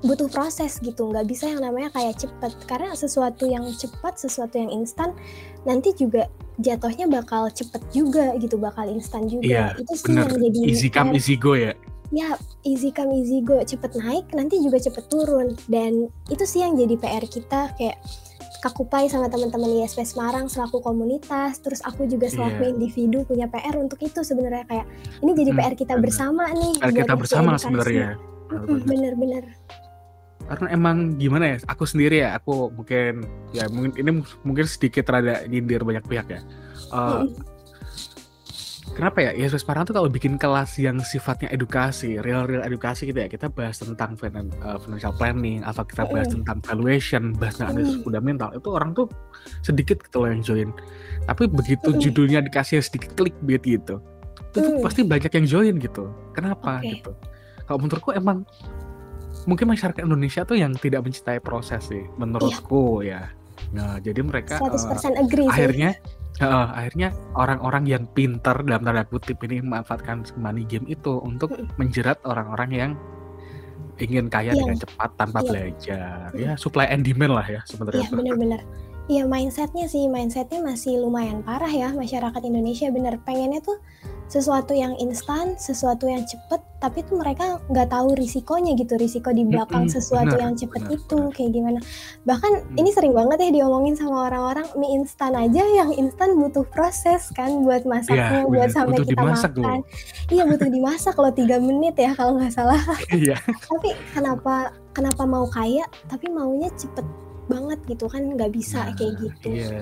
[0.04, 2.52] butuh proses gitu, nggak bisa yang namanya kayak cepet.
[2.68, 5.16] Karena sesuatu yang cepat, sesuatu yang instan
[5.64, 6.28] nanti juga
[6.60, 9.48] jatuhnya bakal cepet juga gitu, bakal instan juga.
[9.48, 10.28] Iya, Itu sih bener.
[10.28, 11.72] yang jadi Easy come, PR easy go ya.
[12.14, 16.78] Ya, easy come easy go, cepet naik nanti juga cepet turun dan itu sih yang
[16.78, 17.98] jadi PR kita kayak
[18.64, 22.72] Kakupai sama teman-teman ISP Semarang selaku komunitas, terus aku juga selaku Iya.
[22.72, 24.88] individu punya PR untuk itu sebenarnya kayak
[25.20, 26.04] ini jadi Mhm, PR kita bener.
[26.08, 28.16] bersama nih PR kita bersama sebenarnya.
[28.88, 29.44] Bener-bener.
[30.48, 34.12] Karena emang gimana ya, aku sendiri ya, aku mungkin ya mungkin ini
[34.48, 36.40] mungkin sedikit rada nyindir banyak pihak ya.
[36.88, 37.36] Mm-mm.
[38.94, 43.28] Kenapa ya ISP Semarang tuh kalau bikin kelas yang sifatnya edukasi, real-real edukasi gitu ya,
[43.28, 48.50] kita bahas tentang eh, financial planning atau kita bahas tentang valuation, bahas tentang analisis fundamental,
[48.54, 49.10] itu orang tuh
[49.66, 50.70] sedikit gitu loh yang join.
[51.26, 54.00] Tapi begitu judulnya dikasih sedikit clickbait gitu,
[54.54, 54.82] itu Mm.
[54.86, 56.14] pasti banyak yang join gitu.
[56.38, 57.02] Kenapa Oke.
[57.02, 57.12] gitu?
[57.66, 58.46] Kalau menurutku emang
[59.50, 63.28] mungkin masyarakat Indonesia tuh yang tidak mencintai proses sih, menurutku ya.
[63.72, 65.56] Nah, jadi mereka eh, 100% agree sih.
[65.56, 65.92] akhirnya
[66.42, 72.18] Heeh, akhirnya orang-orang yang pinter dalam tanda kutip ini memanfaatkan money game itu untuk menjerat
[72.26, 72.92] orang-orang yang
[74.02, 75.48] ingin kaya Yang dengan cepat tanpa iya.
[75.48, 76.26] belajar.
[76.34, 78.10] Ya supply and demand lah ya sebenarnya.
[78.10, 78.62] Iya bener-bener.
[79.04, 83.78] Iya mindsetnya sih, mindsetnya masih lumayan parah ya masyarakat Indonesia bener pengennya tuh
[84.34, 89.46] sesuatu yang instan, sesuatu yang cepet, tapi tuh mereka nggak tahu risikonya gitu, risiko di
[89.46, 91.32] belakang Mhm, sesuatu bener yang cepet bener itu bener.
[91.32, 91.80] kayak gimana.
[92.26, 92.76] Bahkan Mhm.
[92.76, 97.62] ini sering banget ya diomongin sama orang-orang mie instan aja yang instan butuh proses kan
[97.62, 99.62] buat masaknya, buat bener, sampai butuh kita dimasak makan.
[99.62, 99.78] loh.
[100.28, 102.82] Iya butuh dimasak loh 3 menit ya kalau nggak salah.
[103.14, 103.38] Iya.
[103.46, 104.56] Tapi kenapa
[104.92, 107.06] kenapa mau kaya tapi maunya cepet
[107.46, 109.50] banget gitu kan nggak bisa kayak Nah, gitu.
[109.54, 109.80] iya.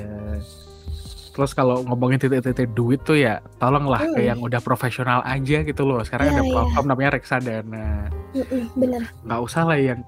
[1.31, 4.27] Terus kalau ngomongin titik-titik duit tuh ya tolonglah ke Mmm.
[4.27, 6.03] yang udah profesional aja gitu loh.
[6.03, 6.51] Sekarang Iya ada iya.
[6.51, 7.87] platform namanya Reksadana.
[8.35, 9.01] Mhm, bener.
[9.23, 9.99] Nggak usah lah yang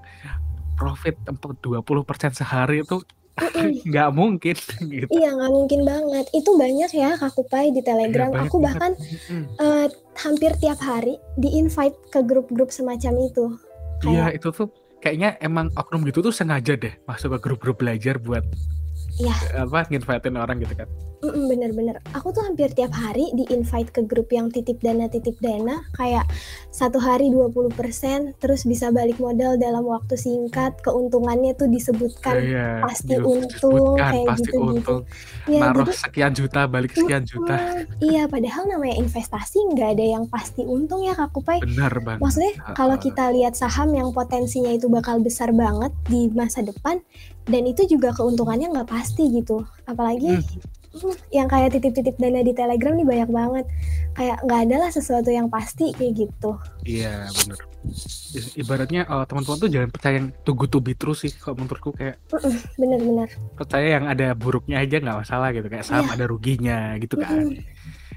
[0.74, 3.00] profit empat 20% sehari itu
[3.88, 4.54] nggak mungkin
[4.92, 5.08] gitu.
[5.10, 6.26] Iya nggak mungkin banget.
[6.30, 8.30] Itu banyak ya Kak Kupai di Iya Telegram.
[8.30, 9.44] banyak Aku bahkan, Mhm.
[9.58, 13.44] eee, hampir tiap hari di-invite ke grup-grup semacam itu.
[14.04, 14.68] Iya Kayak itu tuh
[15.00, 18.44] kayaknya emang oknum gitu tuh sengaja deh masuk ke grup-grup belajar buat,
[19.16, 19.34] Iya.
[19.62, 20.88] apa, nginvite-in orang gitu kan.
[21.24, 21.96] Mhm, bener bener.
[22.12, 26.28] Aku tuh hampir tiap hari di-invite ke grup yang titip dana titip dana, kayak
[26.68, 33.16] 1 hari 20% terus bisa balik modal dalam waktu singkat, keuntungannya tuh disebutkan Iya, pasti
[33.16, 34.68] dis untung, disebutkan kayak pasti gitu-gitu.
[34.68, 35.00] untung.
[35.48, 37.56] Iya Naruh jadi sekian juta, balik sekian juta.
[38.04, 41.64] iya padahal namanya investasi nggak ada yang pasti untung ya Kak Kupai.
[41.64, 46.60] Bener banget, Maksudnya kalau kita lihat saham yang potensinya itu bakal besar banget di masa
[46.60, 47.00] depan,
[47.48, 49.64] dan itu juga keuntungannya nggak pasti gitu.
[49.88, 50.83] Apalagi Mhm.
[50.94, 53.64] Mhm, yang kayak titip-titip dana di Telegram nih banyak banget.
[54.14, 56.50] Kayak nggak ada lah sesuatu yang pasti kayak gitu.
[56.86, 57.58] Iya bener.
[58.54, 61.92] Ibaratnya, eee, teman-teman tuh jangan percaya yang too good to be true sih kalau menurutku
[61.92, 63.28] kayak Mhm, bener bener.
[63.54, 66.14] percaya yang ada buruknya aja nggak masalah gitu, kayak saham Iya.
[66.14, 67.44] ada ruginya gitu kan.
[67.44, 67.62] Mhm.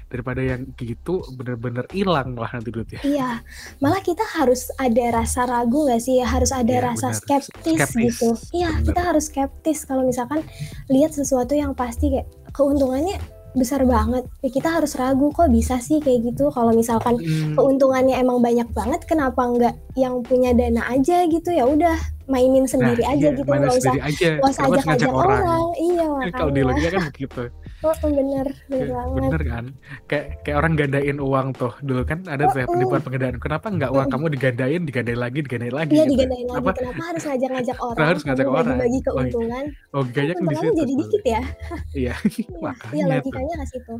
[0.08, 2.96] Daripada yang gitu bener-bener ilang malah nanti duitnya.
[3.04, 3.44] Iya,
[3.76, 7.76] malah kita harus ada rasa ragu nggak sih ya, harus ada Iya rasa bener, skeptis
[7.76, 8.30] skeptis, gitu.
[8.56, 10.40] Iya, kita harus skeptis kalau misalkan
[10.88, 12.24] lihat sesuatu yang pasti kayak
[12.58, 13.22] keuntungannya
[13.56, 16.52] besar banget, ya kita harus ragu, kok bisa sih kayak gitu.
[16.52, 17.56] Kalau misalkan Mhm.
[17.56, 21.96] keuntungannya emang banyak banget, kenapa nggak yang punya dana aja gitu, ya udah
[22.28, 25.42] mainin Nah sendiri aja iya, gitu, nggak usah nggak usah ngajak ajak-ajak orang?
[25.42, 25.64] orang.
[25.80, 26.68] Iya Kan kalau di makanya.
[26.76, 27.42] logika kan begitu.
[27.78, 29.14] Heeh, bener bener Iya banget.
[29.22, 29.64] bener kan?
[30.04, 33.90] Kayak kayak orang gandain uang tuh, dulu kan ada tuh ya penipuan penggandaan, kenapa nggak
[33.90, 36.12] uang kamu digandain, digandain lagi, digandain lagi Iya gitu.
[36.18, 38.66] digandain lagi, Kenapa kenapa harus ngajak-ngajak kenapa orang, harus ngajak orang?
[38.68, 41.42] bagi-bagi Log keuntungan, kan logikanya kan di situ jadi dikit ya.
[42.02, 43.14] Iya, Iya, iya makanya tuh.
[43.14, 43.94] logikanya ke situ.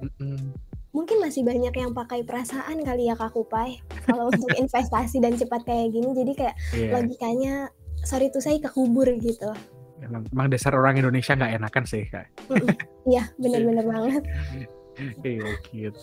[0.00, 0.38] Mhm.
[0.90, 5.62] Mungkin masih banyak yang pakai perasaan kali ya Kak Kupai, kalau untuk investasi dan cepat
[5.62, 6.90] kayak gini, jadi kayak Iya.
[6.96, 7.54] logikanya
[8.02, 9.52] sorry to say kekubur gitu.
[10.00, 12.26] Emang emang dasar orang Indonesia nggak enakan sih, Kak.
[13.04, 14.22] Iya bener banget.
[15.22, 16.00] Iya gitu.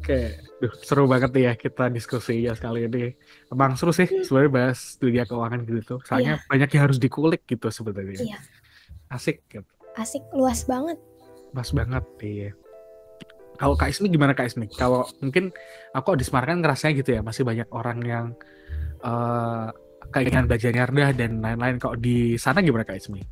[0.00, 0.20] Oke,
[0.58, 3.12] duh seru banget ya kita diskusi ya kali ini.
[3.52, 4.24] Emang seru sih Mhm.
[4.24, 6.48] sebenarnya bahas dunia keuangan gitu, soalnya Iya.
[6.48, 8.16] banyak yang harus dikulik gitu sebenarnya.
[8.16, 8.38] Iya.
[9.12, 10.96] Asik gitu, Asik, luas banget.
[11.50, 12.50] pas banget, iya.
[13.58, 14.70] Kalau Kak Ismi gimana Kak Ismi?
[14.70, 15.50] Kalau mungkin
[15.92, 18.26] aku di Semarang kan ngerasanya gitu ya, masih banyak orang yang,
[19.02, 19.66] eee,
[20.10, 21.76] keinginan belajarnya rendah dan lain-lain.
[21.78, 23.22] Kalau di sana gimana Kak Ismi?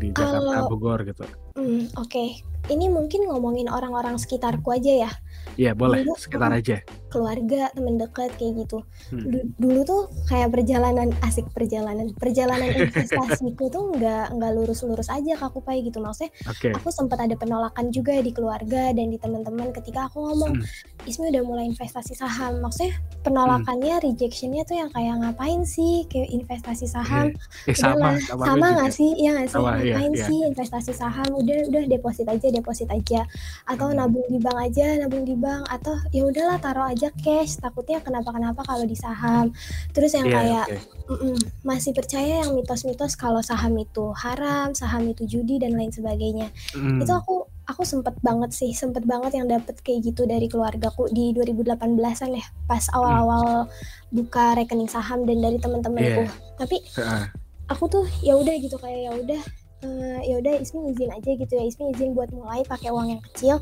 [0.00, 1.24] Di Jakarta, Bogor gitu?
[1.56, 2.24] mmm, oke.
[2.68, 5.10] Ini mungkin ngomongin orang-orang sekitarku aja ya.
[5.54, 6.78] Iya boleh, Dulu sekitar aja.
[7.10, 8.86] keluarga, temen deket kayak gitu.
[9.10, 15.50] Du dulu tuh kayak perjalanan asik perjalanan, perjalanan investasiku tuh nggak nggak lurus-lurus aja Kak
[15.50, 15.98] Kupai gitu.
[15.98, 16.70] Maksudnya Oke.
[16.70, 21.10] aku sempet ada penolakan juga di keluarga dan di teman-teman ketika aku ngomong, Mhm.
[21.10, 26.86] "Ismi udah mulai investasi saham." Maksudnya penolakannya, rejection-nya tuh yang kayak, "Ngapain sih kayak investasi
[26.86, 26.94] Iya.
[26.94, 27.26] saham?
[27.66, 29.10] Eh sama, Udahlah sama nggak sih?
[29.18, 29.58] Iya nggak sih?
[29.58, 30.24] Iya Ngapain iya.
[30.24, 31.28] sih investasi saham?
[31.34, 33.26] Udah udah deposit aja deposit aja,
[33.66, 33.96] atau Mhm.
[33.98, 38.60] nabung di bank aja nabung di bank, atau ya udahlah taruh aja cash, takutnya kenapa-kenapa
[38.62, 39.50] kalau di saham."
[39.96, 40.78] Terus yang Iya kayak oke.
[41.10, 46.52] mhm, masih percaya yang mitos-mitos kalau saham itu haram, saham itu judi dan lain sebagainya.
[46.76, 47.20] Itu Mhm.
[47.24, 47.36] aku
[47.70, 52.42] aku sempet banget sih, sempet banget yang dapet kayak gitu dari keluargaku di 2018-an ya,
[52.66, 52.94] pas Mhm.
[52.98, 53.70] awal-awal
[54.10, 56.26] buka rekening saham dan dari temen-temenku.
[56.26, 56.34] Iya.
[56.58, 57.24] Tapi Heeh.
[57.70, 59.42] aku tuh ya udah gitu kayak ya udah,
[59.80, 63.22] eee, ya udah Ismi izin aja gitu ya, Ismi izin buat mulai pakai uang yang
[63.32, 63.60] kecil,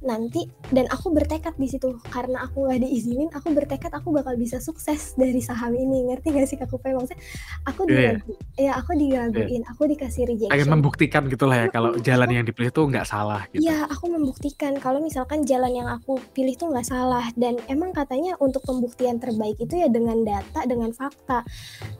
[0.00, 4.58] nanti dan aku bertekad di situ, karena aku nggak diizinin, aku bertekad aku bakal bisa
[4.58, 6.92] sukses dari saham ini, ngerti nggak sih Kak Kupai?
[6.92, 7.20] Maksudnya
[7.64, 8.20] aku Iya.
[8.20, 9.00] diragu ya aku Iya.
[9.06, 13.42] diraguin, aku dikasih rejection membuktikan gitulah ya kalau jalan aku yang dipilih tuh nggak salah
[13.54, 13.62] gitu.
[13.64, 18.34] Iya, aku membuktikan kalau misalkan jalan yang aku pilih tuh nggak salah dan emang katanya
[18.38, 21.46] untuk pembuktian terbaik itu ya dengan data, dengan fakta.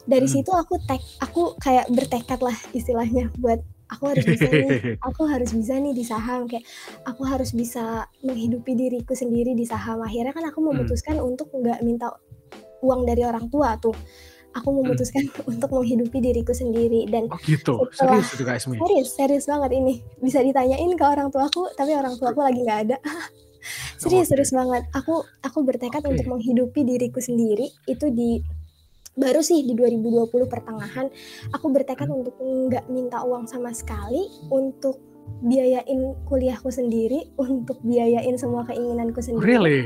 [0.09, 0.33] Dari Mhm.
[0.35, 3.58] situ aku tek aku kayak bertekad lah istilahnya buat
[3.89, 4.73] aku harus bisa nih,
[5.09, 6.65] aku harus bisa nih di saham, kayak
[7.09, 10.05] aku harus bisa menghidupi diriku sendiri di saham.
[10.05, 10.73] Akhirnya kan aku Mmm.
[10.73, 12.13] memutuskan untuk nggak minta
[12.85, 13.97] uang dari orang tua tuh.
[14.49, 14.77] aku Mhm.
[14.81, 17.85] memutuskan untuk menghidupi diriku sendiri dan Oh gitu?
[17.93, 22.17] setelah Serius itu Kak serius serius banget ini, bisa ditanyain ke orang tuaku, tapi orang
[22.17, 22.97] tuaku lagi nggak ada.
[24.01, 24.31] Serius Oke.
[24.35, 26.33] serius banget, aku aku bertekad untuk Oke.
[26.33, 28.41] menghidupi diriku sendiri, itu di
[29.19, 31.11] baru sih di 2020 pertengahan,
[31.51, 35.03] aku bertekad untuk nggak minta uang sama sekali, untuk
[35.43, 39.45] biayain kuliahku sendiri, untuk biayain semua keinginanku sendiri.
[39.45, 39.81] Really?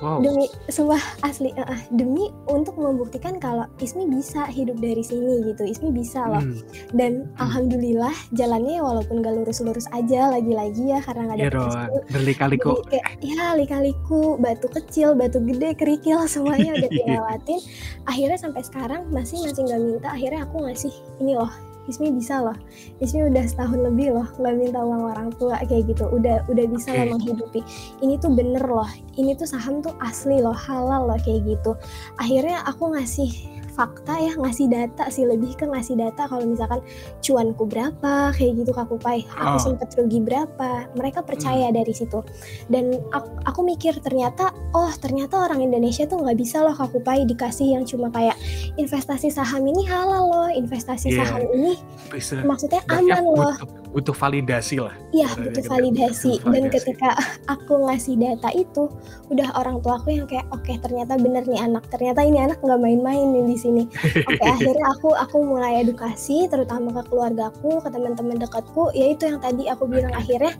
[0.00, 0.24] Wow.
[0.24, 5.92] Demi sumpah asli, heeh, demi untuk membuktikan kalau Ismi bisa hidup dari sini gitu, Ismi
[5.92, 6.40] bisa loh.
[6.40, 6.56] Mhm.
[6.96, 7.36] Dan Mhm.
[7.36, 12.72] alhamdulillah jalannya ya walaupun nggak lurus-lurus aja lagi-lagi ya karena nggak Iya dong, restu, berlika-liku.
[13.20, 17.60] ya lika-liku, batu kecil, batu gede, kerikil, semuanya udah dilewatin.
[18.08, 21.52] Akhirnya sampai sekarang masih masih nggak minta, akhirnya aku ngasih, "Ini loh,
[21.90, 22.54] Ismi bisa loh,
[23.02, 26.06] Ismi udah setahun lebih loh nggak minta uang orang tua," kayak gitu.
[26.06, 27.12] "Udah udah bisa loh Oke.
[27.18, 27.60] menghidupi.
[28.00, 28.86] Ini tuh bener loh,
[29.18, 31.74] ini tuh saham tuh asli loh, halal loh," kayak gitu.
[32.16, 36.84] Akhirnya aku ngasih fakta ya, ngasih data sih, lebih ke ngasih data kalau misalkan
[37.24, 39.62] cuanku berapa, kayak gitu Kak Kupai, aku Oh.
[39.72, 42.20] sempet rugi berapa, mereka percaya dari situ.
[42.68, 47.24] Dan ak aku mikir ternyata, oh ternyata orang Indonesia tuh nggak bisa loh Kak Kupai
[47.24, 48.36] dikasih yang cuma kayak,
[48.76, 51.24] investasi saham ini halal loh, investasi Iya.
[51.24, 51.80] saham ini
[52.12, 53.54] Bisa maksudnya aman aku loh.
[53.56, 56.32] butuh butuh validasi lah, Iya, butuh gitu validasi.
[56.38, 56.74] butuh Dan validasi.
[56.78, 57.10] ketika
[57.50, 58.86] aku ngasih data itu,
[59.34, 63.26] udah orang tuaku yang kayak, "Oke ternyata bener nih anak, ternyata ini anak nggak main-main
[63.34, 63.82] nih di sini."
[64.30, 69.42] Oke akhirnya aku aku mulai edukasi terutama ke keluargaku, ke teman-teman dekatku, ya itu yang
[69.42, 70.54] tadi aku bilang akhirnya,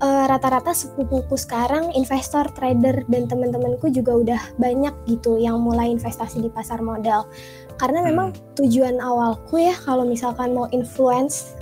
[0.00, 6.40] eee, rata-rata sepupuku sekarang investor, trader, dan teman-temanku juga udah banyak gitu yang mulai investasi
[6.40, 7.28] di pasar modal.
[7.76, 8.56] Karena memang Mhm.
[8.64, 11.59] tujuan awalku ya kalau misalkan mau influence,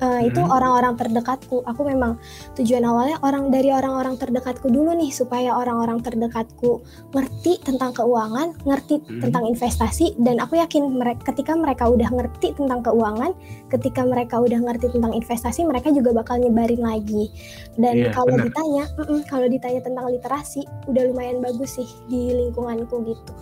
[0.00, 0.50] eee, itu Mhm.
[0.50, 1.62] orang-orang terdekatku.
[1.66, 2.18] Aku memang
[2.54, 6.80] tujuan awalnya orang dari orang-orang terdekatku dulu nih, supaya orang-orang terdekatku
[7.12, 9.20] ngerti tentang keuangan, ngerti Mhm.
[9.28, 13.32] tentang investasi, dan aku yakin merek ketika mereka udah ngerti tentang keuangan,
[13.68, 17.28] ketika mereka udah ngerti tentang investasi, mereka juga bakal nyebarin lagi.
[17.76, 18.48] Dan Iya, kalau bener.
[18.48, 23.32] ditanya mhm, kalau ditanya tentang literasi, udah lumayan bagus sih di lingkunganku gitu.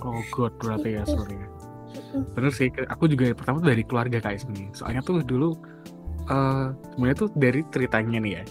[0.00, 1.12] Oh good berarti ya Gitu.
[2.10, 4.70] Bener sih, aku juga pertama tuh dari keluarga Kak Ismi.
[4.74, 5.54] Soalnya tuh dulu,
[6.26, 8.42] eee, sebenarnya tuh dari ceritanya nih ya,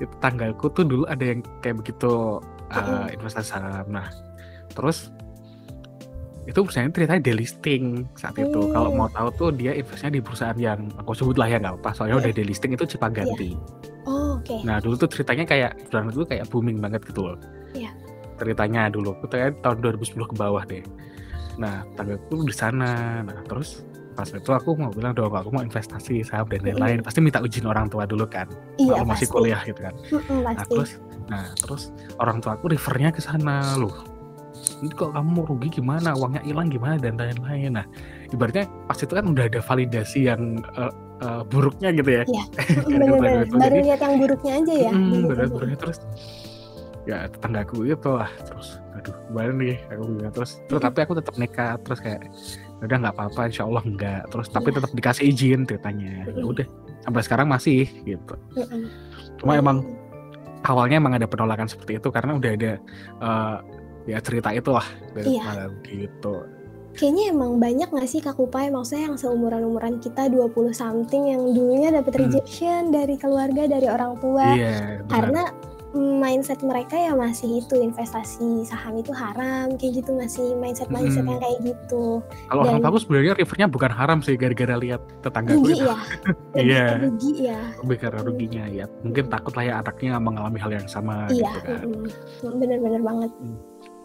[0.00, 2.40] tetanggaku tuh dulu ada yang kayak begitu,
[2.72, 3.20] Mhm.
[3.20, 3.86] investasi saham.
[3.92, 4.08] Nah,
[4.72, 5.12] terus
[6.42, 8.60] itu perusahaannya ceritanya delisting saat itu.
[8.74, 8.98] Kalau Mmm.
[8.98, 12.16] mau tahu tuh dia investasinya di perusahaan yang aku sebut lah ya nggak apa-apa, soalnya
[12.18, 12.38] udah Mhm.
[12.42, 13.54] delisting itu Cipaganti.
[14.08, 14.56] Oh, oke.
[14.66, 17.38] Nah dulu tuh ceritanya kayak perusahaan itu kayak booming banget gitu loh.
[17.76, 17.94] Iya.
[18.42, 20.82] Ceritanya dulu, itu tahun 2010 ke bawah deh.
[21.58, 26.20] Nah tetanggaku di sana, nah terus pas itu aku mau bilang dong aku mau investasi
[26.20, 27.06] saham dan lain-lain, Mhm.
[27.08, 28.44] pasti minta izin orang tua dulu kan,
[28.76, 29.94] Iya kalau masih kuliah gitu kan.
[30.12, 30.90] Mhm, Nah terus
[31.32, 31.82] nah terus
[32.20, 34.04] orang tuaku refer-nya ke sana, "Loh,
[34.84, 37.86] ini kok kamu mau rugi gimana, uangnya hilang gimana dan lain-lain." Nah
[38.28, 42.22] ibaratnya pas itu kan udah ada validasi yang, eee eee, buruknya gitu ya.
[42.26, 43.60] Gara-gara bener bener.
[43.64, 45.20] Baru lihat yang buruknya aja ya mhm.
[45.30, 45.98] buruknya terus
[47.02, 50.86] ya tetanggaku itu lah, terus aduh gimana nih aku bilang, terus terus Mhm.
[50.86, 52.20] tapi aku tetap nekat, terus kayak,
[52.78, 54.76] "Ya udah nggak apa-apa insyaallah enggak," terus tapi Iya.
[54.78, 56.12] tetap dikasih izin ceritanya.
[56.28, 56.52] Ya Mhm.
[56.54, 56.66] udah,
[57.02, 58.34] sampai sekarang masih gitu.
[59.42, 59.82] Cuma emang
[60.62, 62.72] awalnya emang ada penolakan seperti itu karena udah ada,
[63.18, 63.56] eee,
[64.14, 65.42] ya cerita itulah dari Iya.
[65.42, 66.34] tetanggaku gitu.
[66.92, 71.88] Kayaknya emang banyak nggak sih Kak Kupai, maksudnya yang seumuran-umuran kita 20 something yang dulunya
[71.88, 72.22] dapet Mmm.
[72.28, 75.08] rejection dari keluarga, dari orang tua, Iya, benar.
[75.08, 75.42] karena,
[75.94, 81.44] mindset mereka ya masih itu, investasi saham itu haram, kayak gitu, masih mindset-mindset yang Mhm.
[81.44, 82.04] kayak gitu.
[82.48, 85.96] Kalau orang tuaku sebenarnya refer-nya bukan haram sih gara-gara lihat tetanggaku rugi ya?
[86.56, 86.84] Lebih Iya.
[86.88, 87.60] ke rugi ya?
[87.84, 91.60] Lebih karena ruginya ya, mungkin takut lah ya anaknya mengalami hal yang sama Iya, gitu
[91.60, 91.80] kan.
[91.84, 93.30] mhm, mhm, bener bener banget.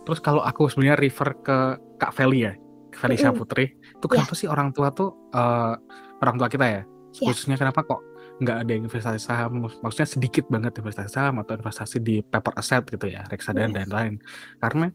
[0.04, 1.58] Terus kalau aku sebenarnya refer ke
[2.00, 2.54] Kak Feli ya,
[2.96, 3.16] Feli.
[3.16, 4.12] Syahputri, itu Iya.
[4.12, 5.74] kenapa sih orang tua tuh, eee,
[6.20, 6.82] orang tua kita ya,
[7.18, 7.28] Iya.
[7.30, 8.00] khususnya kenapa kok
[8.42, 12.84] nggak ada yang investasi saham, maksudnya sedikit banget investasi saham atau investasi di paper asset
[12.90, 14.14] gitu ya, reksadana dan lain.
[14.62, 14.88] Karena,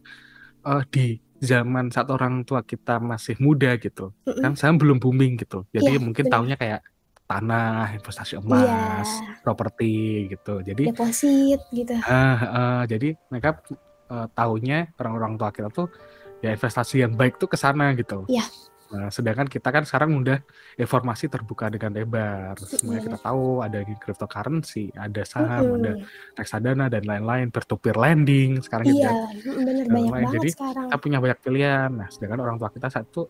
[0.66, 1.06] eee, di
[1.42, 4.40] zaman saat orang tua kita masih muda gitu, Mhm.
[4.44, 5.66] kan saham belum booming gitu.
[5.74, 6.34] Jadi Iya, mungkin bener.
[6.34, 6.80] taunya kayak
[7.30, 8.42] tanah, investasi Iya.
[8.44, 9.08] emas,
[9.44, 9.92] properti
[10.34, 10.60] gitu.
[10.62, 11.94] Jadi Deposit gitu.
[11.94, 13.50] heeh heeh, jadi mereka,
[14.12, 15.88] eee, taunya orang-orang tua kita tuh,
[16.44, 18.26] ya investasi yang baik tuh ke sana gitu.
[18.30, 18.44] Iya.
[18.92, 20.38] Nah sedangkan kita kan sekarang udah
[20.76, 26.36] informasi terbuka dengan lebar, semuanya kita tahu ada di cryptocurrency, ada saham, ada Mhm.
[26.36, 29.16] reksadana dan lain-lain, peer to peer lending sekarang gitu Iya,
[29.64, 30.26] bener dan banyak lain-lain.
[30.28, 30.86] banget Jadi sekarang.
[30.92, 31.90] kita punya banyak pilihan.
[31.90, 33.22] Nah sedangkan orang tua kita saat itu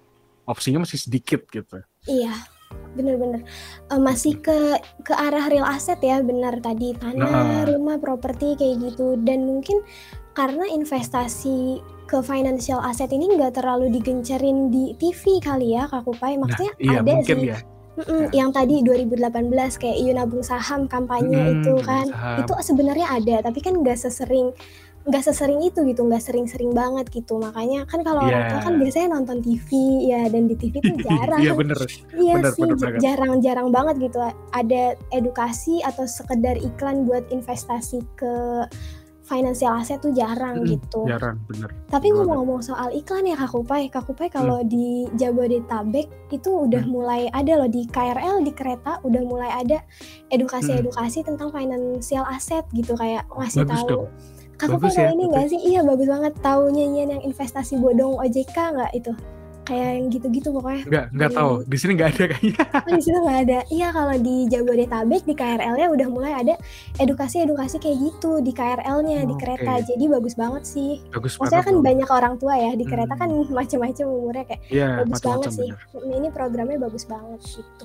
[0.43, 1.79] opsinya masih sedikit gitu.
[2.11, 2.35] Iya,
[2.99, 3.41] bener bener.
[3.87, 7.71] Eee, masih ke ke arah real asset ya, benar tadi, tanah, Heeh.
[7.71, 9.15] rumah, properti, kayak gitu.
[9.23, 9.79] Dan mungkin
[10.35, 16.35] karena investasi ke financial asset ini nggak terlalu digencerin di TV kali ya Kak Kupai.
[16.35, 17.49] Nah, Maksudnya iya ada mungkin sih.
[17.49, 17.59] ya.
[17.93, 18.41] Mm-mm, Ya.
[18.41, 19.21] yang tadi 2018
[19.77, 22.07] kayak iu nabung saham kampanye itu Hmm, kan.
[22.09, 22.39] saham.
[22.41, 24.49] Itu sebenarnya ada, tapi kan nggak sesering
[25.03, 27.35] nggak sesering itu gitu, nggak sering-sering banget gitu.
[27.35, 28.81] Makanya kan kalau orang tua kan Iya.
[28.81, 29.69] biasanya nonton TV
[30.07, 31.43] ya dan di TV tuh jarang.
[31.43, 31.79] Iya bener.
[32.15, 32.63] Iya Bener, sih,
[33.03, 34.23] jarang-jarang banget gitu.
[34.55, 38.35] Ada edukasi atau sekedar iklan buat investasi ke
[39.33, 41.09] financial asset tuh jarang Mm-mm, gitu.
[41.09, 41.73] Jarang bener.
[41.89, 46.93] Tapi ngomong-ngomong soal iklan ya Kak Kupai, Kak Kupai kalau di Jabodetabek itu udah Hmm.
[46.93, 49.81] mulai ada loh di KRL di kereta udah mulai ada
[50.29, 53.89] edukasi-edukasi tentang financial asset gitu kayak ngasih Bagus tahu.
[53.89, 54.07] dong.
[54.55, 55.61] Kak Kupai ya, ini nggak sih?
[55.65, 59.11] Iya bagus banget tahu nyanyian yang investasi bodong OJK nggak itu?
[59.63, 60.83] Kayak yang gitu-gitu pokoknya.
[60.85, 61.53] Enggak, enggak Di- tahu.
[61.63, 62.55] Di sini enggak ada kayaknya.
[62.83, 63.59] Oh di situ nggak ada.
[63.69, 66.55] Iya kalau di Jabodetabek di KRL-nya udah mulai ada
[66.99, 69.41] edukasi-edukasi kayak gitu di KRL-nya di Oke.
[69.41, 69.73] kereta.
[69.83, 70.99] Jadi bagus banget sih.
[71.09, 71.85] Bagus Maksudnya banget kan dong.
[71.85, 73.21] banyak orang tua ya di kereta Hmm.
[73.21, 75.71] kan macem-macem umurnya kayak Iya, bagus banget macam-macam sih.
[75.71, 76.03] bener.
[76.03, 77.85] Mm, Ini programnya bagus banget gitu.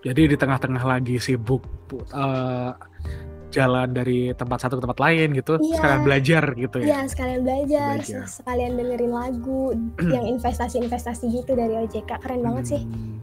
[0.00, 1.62] Jadi di tengah-tengah lagi sibuk
[2.10, 2.70] eh,
[3.50, 5.76] jalan dari tempat satu ke tempat lain gitu, Iya.
[5.76, 6.86] sekalian belajar gitu ya.
[6.86, 8.24] Iya sekalian belajar, Belajar.
[8.24, 9.62] se- sekalian dengerin lagu
[10.14, 12.82] yang investasi-investasi gitu dari OJK keren banget sih.
[12.82, 13.18] Hmm.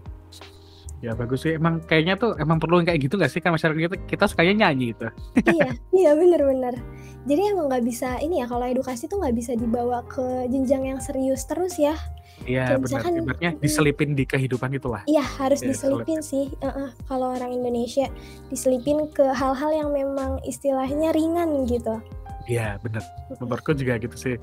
[0.98, 1.54] Ya bagus sih.
[1.54, 4.92] Emang kayaknya tuh emang perlu kayak gitu gak sih kan masyarakat kita kita sukanya nyanyi
[4.92, 5.06] gitu.
[5.56, 6.74] iya, iya bener-bener.
[7.28, 11.00] Jadi emang nggak bisa ini ya kalau edukasi tuh nggak bisa dibawa ke jenjang yang
[11.00, 11.94] serius terus ya.
[12.46, 12.84] Iya benar.
[12.86, 15.02] misalkan, Ibaratnya diselipin di kehidupan itulah.
[15.10, 16.54] Iya harus Iya, diselipin sih.
[16.62, 18.06] Heeh, kalau orang Indonesia
[18.54, 21.98] diselipin ke hal-hal yang memang istilahnya ringan gitu.
[22.48, 23.04] Iya bener.
[23.38, 24.36] Menurutku juga gitu sih.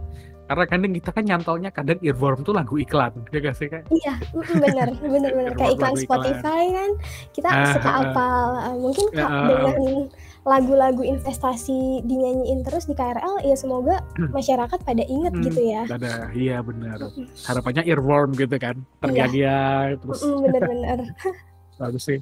[0.44, 3.88] Karena kadang kita kan nyantolnya kadang earworm tuh lagu iklan, ya gak sih kak?
[3.88, 4.12] Iya,
[4.60, 5.52] bener, bener, bener.
[5.56, 5.96] Kayak iklan.
[5.96, 6.90] Spotify kan,
[7.32, 8.04] kita Ah, suka ah, ah.
[8.12, 8.48] apal.
[8.60, 9.46] Eh, mungkin Ya, kak ah.
[9.48, 9.96] dengerin
[10.44, 14.04] lagu-lagu investasi dinyanyiin terus di KRL, ya semoga
[14.36, 15.88] masyarakat pada inget Hmm, gitu ya.
[15.88, 17.00] Ada, iya benar.
[17.48, 19.24] Harapannya earworm gitu kan, Iya.
[19.24, 21.08] tergiang terus bener-bener.
[21.80, 22.20] bagus sih.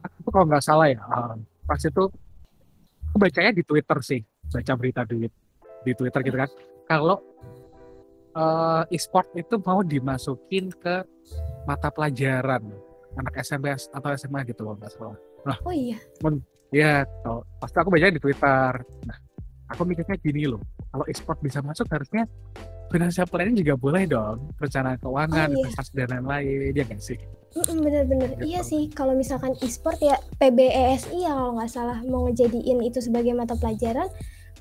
[0.00, 1.36] Aku kalau nggak salah ya, eh,
[1.68, 2.04] pas itu
[3.04, 5.26] aku bacanya di Twitter sih, baca berita di
[5.82, 6.50] di Twitter gitu kan.
[6.86, 7.18] Kalau
[8.36, 11.04] eh, e-sport itu mau dimasukin ke
[11.64, 12.62] mata pelajaran
[13.16, 15.18] anak SMP atau SMA gitu loh nggak salah.
[15.66, 15.98] Oh iya,
[16.72, 18.72] Ya, kalau pasti aku bacanya di Twitter.
[19.04, 19.18] Nah,
[19.68, 22.24] aku mikirnya gini loh, kalau e-sport bisa masuk harusnya
[22.88, 25.60] financial planning juga boleh dong, perencanaan keuangan, Oh, iya.
[25.68, 27.18] investasi dan lain-lain, ya nggak sih?
[27.52, 28.28] Bener-bener.
[28.36, 28.42] Gitu.
[28.48, 33.36] Iya sih, kalau misalkan e-sport ya PBESI ya kalau nggak salah mau ngejadiin itu sebagai
[33.36, 34.08] mata pelajaran,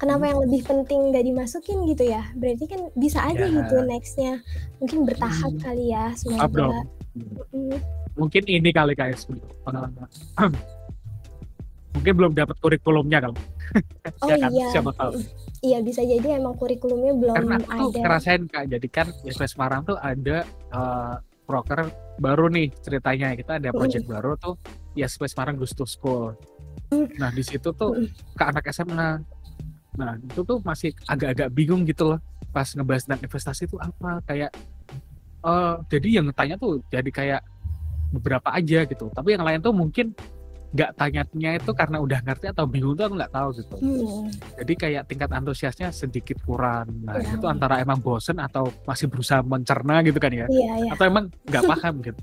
[0.02, 0.30] kenapa Hmm.
[0.32, 2.26] yang lebih penting nggak dimasukin gitu ya?
[2.34, 3.54] Berarti kan bisa aja Ya.
[3.54, 4.34] gitu nextnya.
[4.80, 5.62] Mungkin bertahap Hmm.
[5.62, 6.82] kali ya, semoga.
[7.52, 7.78] Mm.
[8.14, 9.38] Mungkin ini kali KSB.
[9.62, 10.10] pengalaman.
[11.92, 13.38] Mungkin belum dapat kurikulumnya kalau.
[14.20, 15.12] Oh ya kan, iya, siapa tahu.
[15.14, 15.24] Mm.
[15.62, 18.00] Iya bisa jadi emang kurikulumnya belum Karena aku tuh ada.
[18.02, 21.88] ngerasain kak, jadi kan ISP Semarang tuh ada eh, proker
[22.18, 23.32] baru nih ceritanya.
[23.34, 24.58] Kita ada project baru tuh
[24.94, 26.34] ISP Semarang Gusto School.
[26.90, 27.08] Mm.
[27.16, 28.08] Nah di situ tuh Mm.
[28.34, 29.22] ke anak SMA.
[29.98, 32.20] Nah itu tuh masih agak-agak bingung gitu loh
[32.52, 34.52] pas ngebahas tentang investasi itu apa kayak
[35.42, 37.42] eh jadi yang tanya tuh jadi kayak
[38.12, 39.08] beberapa aja gitu.
[39.12, 40.12] Tapi yang lain tuh mungkin
[40.72, 44.32] nggak tanyanya itu karena udah ngerti atau bingung tuh aku nggak tahu gitu Hmm.
[44.56, 47.36] jadi kayak tingkat antusiasnya sedikit kurang nah Kurang.
[47.36, 50.92] itu antara emang bosen atau masih berusaha mencerna gitu kan ya Iya iya.
[50.96, 52.22] atau emang nggak paham gitu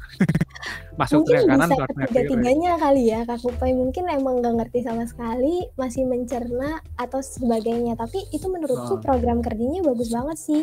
[1.01, 5.05] masuk Mungkin ke kanan bisa ketiga-tiganya kali ya Kak Kupai mungkin emang nggak ngerti sama
[5.05, 8.97] sekali masih mencerna atau sebagainya tapi itu menurutku Oh.
[8.99, 10.63] program kerjanya bagus banget sih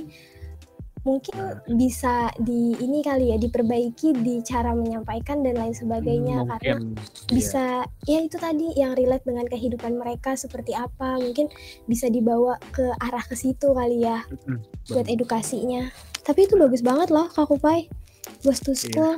[1.06, 1.38] mungkin
[1.78, 6.42] bisa di ini kali ya diperbaiki di cara menyampaikan dan lain sebagainya.
[6.42, 7.30] Hmm, karena mungkin iya.
[7.30, 7.64] bisa
[8.10, 11.22] ya itu tadi yang relate dengan kehidupan mereka seperti apa.
[11.22, 11.48] Mungkin
[11.86, 14.58] bisa dibawa ke arah ke situ kali ya Mm,
[14.90, 15.94] buat edukasinya.
[16.26, 17.86] Tapi itu bagus banget loh Kak Kupai.
[18.42, 18.82] Ghost to Iya.
[18.82, 19.14] School.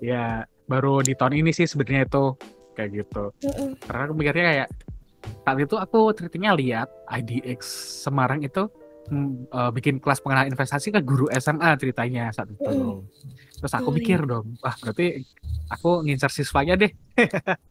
[0.00, 0.24] Ya
[0.64, 2.24] baru di tahun ini sih sebenarnya itu
[2.72, 3.24] kayak gitu.
[3.44, 3.76] Mm-mm.
[3.84, 4.68] karena aku mikirnya kayak
[5.44, 7.60] saat itu aku ceritanya lihat IDX
[8.04, 8.68] Semarang itu
[9.06, 13.06] hmm, eh, bikin kelas pengenalan investasi ke guru SMA ceritanya saat itu Mm-mm.
[13.56, 13.96] terus aku Oh, iya.
[13.96, 15.22] mikir dong wah berarti
[15.66, 16.90] aku ngincar siswanya deh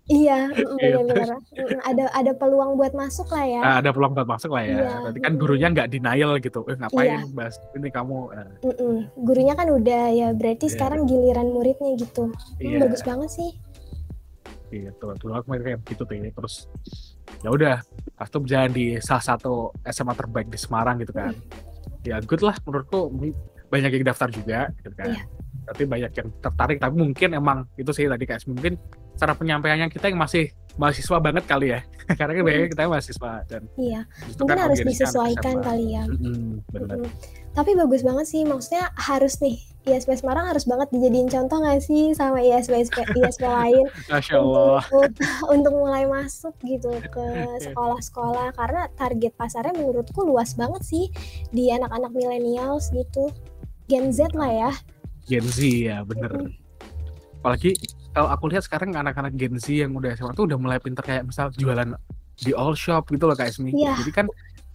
[0.05, 1.01] Iya, mm, Gitu.
[1.01, 1.37] benar-benar.
[1.49, 3.61] Mm, Ada ada peluang buat masuk lah ya.
[3.77, 7.09] Ada peluang buat masuk lah ya Iya, berarti kan gurunya nggak denial gitu eh ngapain
[7.09, 7.21] Iya.
[7.29, 8.95] bahas ini kamu Eh, Mm-mm.
[9.17, 10.73] Gurunya kan udah ya, berarti Iya.
[10.73, 12.29] sekarang giliran muridnya gitu.
[12.29, 13.51] Mm, iya Bagus banget sih.
[14.67, 16.29] gitu dulu aku mikir kayak gitu tuh ya.
[16.31, 16.55] terus
[17.41, 17.75] ya udah
[18.13, 19.53] pas itu berjalan di salah satu
[19.85, 21.33] SMA terbaik di Semarang gitu kan
[22.01, 23.11] ya good lah menurutku
[23.67, 25.23] banyak yang daftar juga gitu kan Iya.
[25.65, 28.77] tapi banyak yang tertarik tapi mungkin emang itu sih tadi kayak mungkin
[29.15, 31.79] cara penyampaiannya kita yang masih mahasiswa banget kali ya.
[32.19, 35.63] Karena kan biasanya kita mahasiswa dan Iya, itu mungkin kan harus anak disesuaikan SMA.
[35.63, 36.03] kali ya.
[36.67, 36.97] Bener.
[36.99, 37.09] Mm-mm.
[37.55, 42.11] Tapi bagus banget sih, maksudnya harus nih ISP Semarang harus banget dijadiin contoh nggak sih
[42.17, 44.81] sama ISP ISP, ISP lain Masya untuk Allah.
[45.53, 47.25] untuk mulai masuk gitu ke
[47.69, 51.05] sekolah-sekolah karena target pasarnya menurutku luas banget sih
[51.53, 53.29] di anak-anak millennials gitu.
[53.85, 54.71] Gen Z lah ya.
[55.29, 56.49] Gen Z ya bener.
[57.45, 57.77] Apalagi
[58.09, 61.29] kalau aku lihat sekarang anak-anak Gen Z yang udah SMA tuh udah mulai pinter kayak
[61.29, 61.93] misal jualan
[62.41, 63.69] di all shop gitu loh kayak Esmi.
[63.69, 64.01] Iya.
[64.01, 64.25] Jadi kan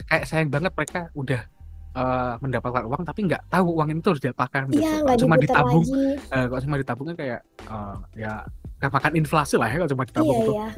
[0.07, 1.43] kayak sayang banget mereka udah
[1.91, 4.83] eh, mendapatkan uang tapi nggak tahu uang itu harus diapakan gitu.
[4.83, 6.31] Iya, Kalau cuma ditabung, lagi.
[6.31, 8.33] eh, kalau cuma ditabungnya kayak eh, ya
[8.81, 10.55] makan inflasi lah ya kalau cuma ditabung Iya, tuh.
[10.55, 10.69] iya.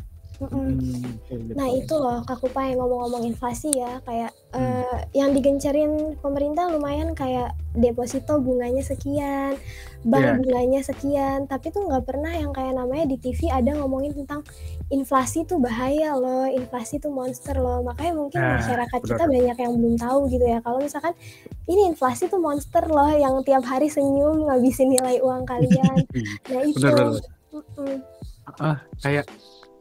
[0.43, 0.75] Mm-mm.
[0.75, 1.55] Hmm, kayak gitu.
[1.55, 4.85] Nah itu loh Kak Kupai ngomong-ngomong inflasi ya kayak Hmm.
[4.85, 9.57] eh, yang digencerin pemerintah lumayan kayak deposito bunganya sekian,
[10.03, 10.37] bank Iya.
[10.37, 14.45] bunganya sekian, tapi tuh nggak pernah yang kayak namanya di TV ada ngomongin tentang
[14.91, 17.81] inflasi tuh bahaya loh, inflasi tuh monster loh.
[17.81, 19.09] Makanya mungkin Nah, masyarakat benar.
[19.17, 20.59] kita banyak yang belum tahu gitu ya.
[20.61, 21.15] Kalau misalkan
[21.65, 25.97] ini inflasi tuh monster loh yang tiap hari senyum ngabisin nilai uang kalian.
[26.53, 26.77] Nah itu.
[26.77, 27.25] Bener, bener.
[27.53, 27.95] Mm-mm.
[28.61, 29.25] Ah, kayak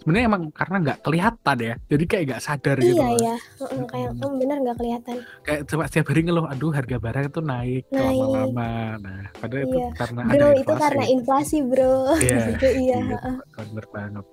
[0.01, 3.17] sebenarnya emang karena nggak kelihatan ya jadi kayak nggak sadar gitu Iya loh.
[3.21, 4.25] ya, Mm-mm, kayak Mm-mm.
[4.25, 5.15] mm, bener nggak kelihatan.
[5.41, 8.17] kayak coba setiap hari ngeluh aduh harga barang itu naik Naik.
[8.17, 9.87] lama-lama nah padahal itu Iya.
[9.95, 11.93] karena ada Bro, inflasi itu karena inflasi, bro.
[12.17, 12.97] Iya, Gitu, iya.
[12.99, 13.19] iya,
[13.55, 14.25] bener banget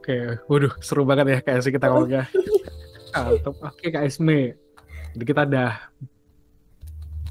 [0.00, 0.16] oke
[0.46, 2.24] waduh seru banget ya kayak kita ngomongnya
[3.66, 4.54] oke kak Isme
[5.10, 5.70] jadi kita udah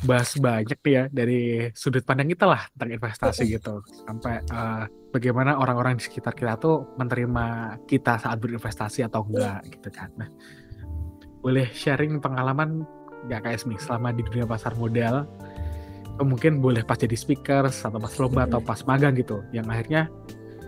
[0.07, 1.41] bahas banyak nih ya dari
[1.75, 3.83] sudut pandang kita lah tentang investasi gitu.
[4.07, 9.89] Sampai eh, bagaimana orang-orang di sekitar kita tuh menerima kita saat berinvestasi atau enggak gitu
[9.91, 10.09] kan.
[10.15, 10.29] Nah
[11.43, 12.83] boleh sharing pengalaman
[13.27, 15.27] nggak kak Ismi selama di dunia pasar modal?
[16.19, 20.11] Mungkin boleh pas jadi speaker atau pas lomba atau pas magang gitu yang akhirnya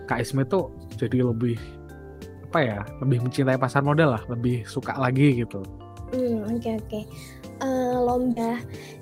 [0.07, 1.59] kak Ismi tuh jadi lebih
[2.51, 5.63] apa ya lebih mencintai pasar modal lah lebih suka lagi gitu.
[6.11, 7.01] Hmm, oke oke.
[7.61, 8.59] Eh, lomba.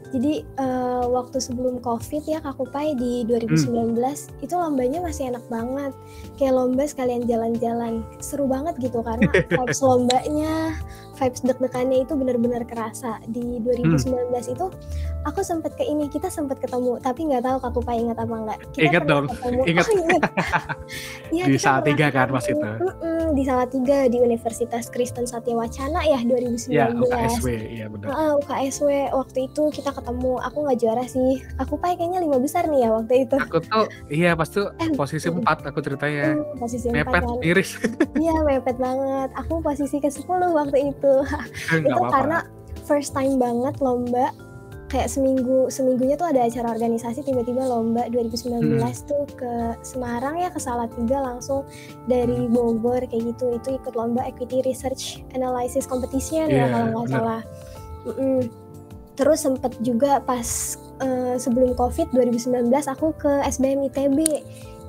[0.10, 3.93] Jadi eh, waktu sebelum COVID ya Kak Kupai di 2019
[4.41, 5.93] itu lombanya masih enak banget.
[6.41, 8.01] Kayak lomba sekalian jalan-jalan.
[8.18, 10.74] Seru banget gitu karena vibes lombanya,
[11.20, 13.20] vibes deg-degannya itu benar-benar kerasa.
[13.26, 14.07] Di 2019
[14.47, 14.65] itu
[15.22, 18.59] aku sempat ke ini, kita sempat ketemu, tapi nggak tahu Kak Kupai ingat apa nggak.
[18.72, 19.61] Kita Ingat dong, ketemu.
[19.65, 19.86] ingat.
[19.86, 20.22] Oh, ingat.
[21.30, 22.49] Iya, Di Salatiga kan ketemu.
[22.49, 22.70] itu.
[22.82, 26.72] Mm-mm, di Salatiga di Universitas Kristen Satya Wacana ya 2019.
[26.72, 31.78] ya UKSW iya benar Heeh, UKSW waktu itu kita ketemu aku nggak juara sih aku
[31.78, 35.28] pai kayaknya lima besar nih ya waktu itu aku tuh iya pas tuh Eh, posisi
[35.28, 35.36] mm.
[35.36, 37.70] empat aku ceritanya Hmm, posisi empat mepet kan miris
[38.15, 41.09] iya mepet banget aku posisi ke 10 waktu itu
[41.70, 42.38] nggak itu apa-apa karena
[42.86, 44.34] first time banget lomba
[44.89, 48.89] kayak seminggu seminggunya tuh ada acara organisasi tiba-tiba lomba 2019 Hmm.
[49.05, 49.53] tuh ke
[49.86, 51.62] Semarang ya ke Salatiga langsung
[52.10, 52.49] dari Hmm.
[52.49, 57.41] Bogor kayak gitu itu ikut lomba equity research analysis competition ya Iya, kalau nggak salah
[58.10, 58.49] Mm-mm.
[59.14, 64.18] terus sempet juga pas eh, sebelum covid 2019 aku ke SBM ITB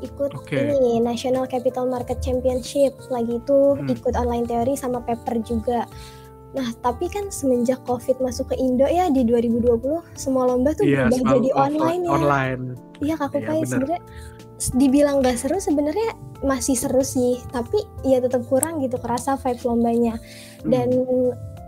[0.00, 0.56] ikut Oke.
[0.56, 3.88] ini National Capital Market Championship lagi itu Hmm.
[3.88, 5.84] ikut online teori sama paper juga
[6.50, 11.06] Nah, tapi kan semenjak COVID masuk ke Indo ya di 2020, semua lomba tuh iya
[11.06, 12.10] berubah selalu jadi online ya.
[12.10, 12.62] online
[13.00, 13.68] Iya, Kak Iya, Kupai bener.
[13.70, 14.02] sebenarnya
[14.74, 16.10] dibilang gak seru sebenarnya
[16.42, 20.18] masih seru sih, tapi ya tetap kurang gitu kerasa vibe lombanya.
[20.18, 20.70] Hmm.
[20.74, 20.88] Dan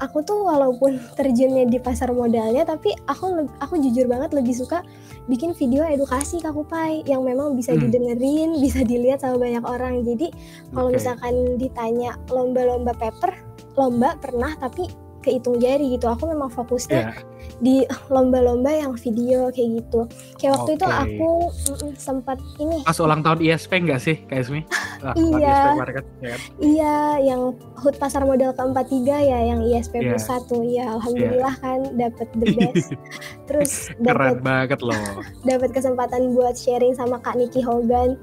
[0.03, 4.83] aku tuh walaupun terjunnya di pasar modalnya, tapi aku aku jujur banget lebih suka
[5.31, 7.87] bikin video edukasi Kak Kupai yang memang bisa Hmm.
[7.87, 10.03] didengerin, bisa dilihat sama banyak orang.
[10.03, 10.35] Jadi
[10.75, 10.99] kalau Oke.
[10.99, 13.31] misalkan ditanya lomba-lomba paper,
[13.79, 14.91] lomba pernah tapi
[15.23, 16.11] kehitung jari gitu.
[16.11, 17.15] Aku memang fokusnya Iya.
[17.59, 17.77] di
[18.11, 20.01] lomba-lomba yang video kayak gitu.
[20.37, 20.99] Kayak waktu itu Oke.
[20.99, 24.61] aku mm, sempat ini pas ulang tahun ISP enggak sih Kak Ismi?
[25.03, 25.57] Ah, Iya.
[25.79, 30.15] Kan, ya iya yang HUT pasar modal ke-43 ya yang ISP Iya.
[30.15, 32.95] plus 1 ya alhamdulillah kan dapet the best.
[33.51, 34.99] Terus keren dapat banget loh
[35.51, 38.19] dapat kesempatan buat sharing sama Kak Niki Hogan.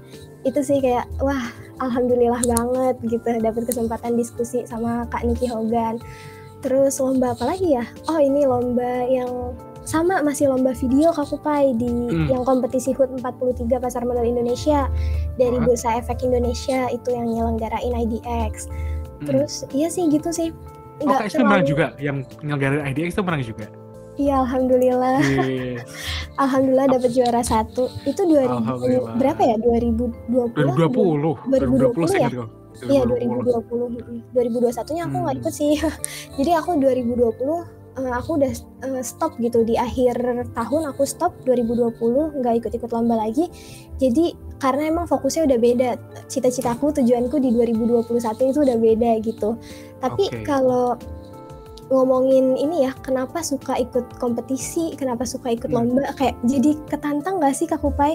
[0.48, 6.00] Itu sih kayak wah alhamdulillah banget gitu dapat kesempatan diskusi sama Kak Niki Hogan.
[6.60, 7.86] Terus lomba apa lagi ya?
[8.06, 12.28] Oh ini lomba yang sama masih lomba video Kak Kupai di Hmm.
[12.30, 14.86] yang kompetisi HUT 43 Pasar Modal Indonesia
[15.36, 15.66] dari Wah.
[15.66, 18.70] Bursa Efek Indonesia itu yang nyelenggarain IDX.
[18.70, 19.26] Hmm.
[19.26, 20.52] Terus iya sih gitu sih.
[21.00, 23.66] oh Kak Ismi menang juga yang nyelenggarain IDX itu menang juga
[24.20, 25.24] Iya alhamdulillah.
[25.24, 25.88] Yes.
[26.44, 27.88] Alhamdulillah dapat juara satu.
[28.04, 29.16] Itu 2000 Alhamdulillah.
[29.16, 29.56] berapa ya?
[29.64, 30.60] 2020.
[30.60, 32.30] 2020 2020 sih ya?
[32.86, 33.60] Iya 2020.
[33.90, 35.42] mm, 2021-nya aku nggak Hmm.
[35.44, 35.74] ikut sih.
[36.40, 37.66] Jadi aku 2020
[38.00, 38.52] eh, aku udah
[38.88, 40.16] eh, stop gitu di akhir
[40.54, 43.52] tahun aku stop 2020 nggak ikut-ikut lomba lagi.
[43.98, 45.90] Jadi karena emang fokusnya udah beda.
[46.28, 49.56] Cita-citaku, tujuanku di 2021 itu udah beda gitu.
[50.00, 50.44] Tapi Oke.
[50.44, 50.96] kalau
[51.90, 55.90] ngomongin ini ya, kenapa suka ikut kompetisi, kenapa suka ikut Hmm.
[55.90, 58.14] lomba, kayak jadi ketantang gak sih Kak Kupai?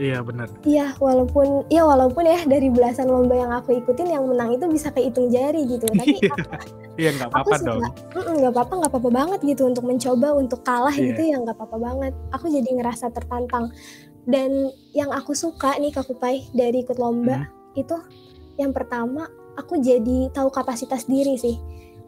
[0.00, 0.48] Iya bener.
[0.64, 4.88] Iya, walaupun ya walaupun ya dari belasan lomba yang aku ikutin yang menang itu bisa
[4.88, 5.84] kehitung jari gitu.
[5.92, 6.34] Tapi Iya.
[6.96, 7.80] Iya nggak apa-apa dong.
[8.16, 11.12] nggak apa-apa nggak apa-apa banget gitu untuk mencoba untuk kalah Iya.
[11.12, 12.12] gitu ya nggak apa-apa banget.
[12.32, 13.68] Aku jadi ngerasa tertantang.
[14.24, 14.50] Dan
[14.92, 17.48] yang aku suka nih Kak Kupai dari ikut lomba Hmm.
[17.76, 17.96] itu
[18.56, 21.60] yang pertama aku jadi tahu kapasitas diri sih.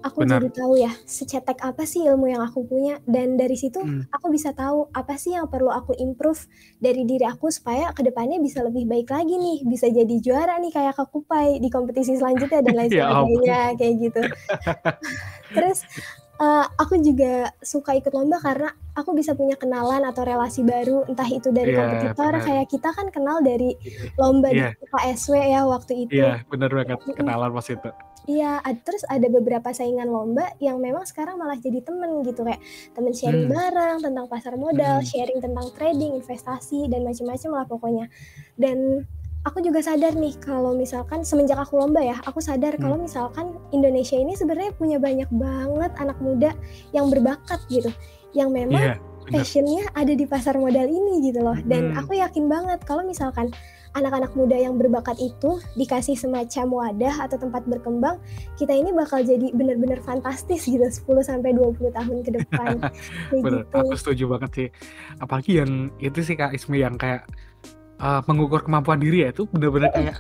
[0.03, 0.43] Aku Benar.
[0.43, 4.03] jadi tahu ya secetek apa sih ilmu yang aku punya dan dari situ Hmm.
[4.11, 6.43] aku bisa tahu apa sih yang perlu aku improve
[6.79, 10.75] dari diri aku supaya ke depannya bisa lebih baik lagi nih, bisa jadi juara nih
[10.75, 14.21] kayak Kak Kupai di kompetisi selanjutnya dan lain Ya sebagainya kayak gitu.
[15.55, 15.79] Terus
[16.39, 17.33] eh, aku juga
[17.63, 21.79] suka ikut lomba karena aku bisa punya kenalan atau relasi baru entah itu dari Iya,
[21.81, 22.45] kompetitor benar.
[22.45, 23.73] kayak kita kan kenal dari
[24.15, 24.77] lomba Iya.
[24.77, 26.13] di KSW ya waktu itu.
[26.13, 27.17] Iya bener banget Mm-mm.
[27.17, 27.91] kenalan pas itu.
[28.23, 32.63] Iya, ad- terus ada beberapa saingan lomba yang memang sekarang malah jadi temen gitu kayak
[32.93, 33.53] temen sharing Hmm.
[33.53, 35.09] bareng tentang pasar modal, Hmm.
[35.09, 38.07] sharing tentang trading, investasi dan macam-macam lah pokoknya.
[38.55, 39.03] Dan
[39.43, 42.83] aku juga sadar nih kalau misalkan semenjak aku lomba ya, aku sadar Hmm.
[42.85, 46.55] kalau misalkan Indonesia ini sebenarnya punya banyak banget anak muda
[46.95, 47.91] yang berbakat gitu,
[48.33, 49.33] yang memang Iya bener.
[49.33, 51.57] passionnya ada di pasar modal ini gitu loh.
[51.63, 52.01] Dan Hmm.
[52.01, 53.49] aku yakin banget kalau misalkan
[53.93, 58.17] anak-anak muda yang berbakat itu dikasih semacam wadah atau tempat berkembang,
[58.57, 62.81] kita ini bakal jadi benar-benar fantastis gitu 10 sampai 20 tahun ke depan.
[63.45, 63.77] Bener, gitu.
[63.77, 64.69] aku setuju banget sih.
[65.21, 65.71] Apalagi yang
[66.01, 67.29] itu sih Kak Ismi yang kayak
[68.01, 70.17] eh, mengukur kemampuan diri ya itu bener-bener kayak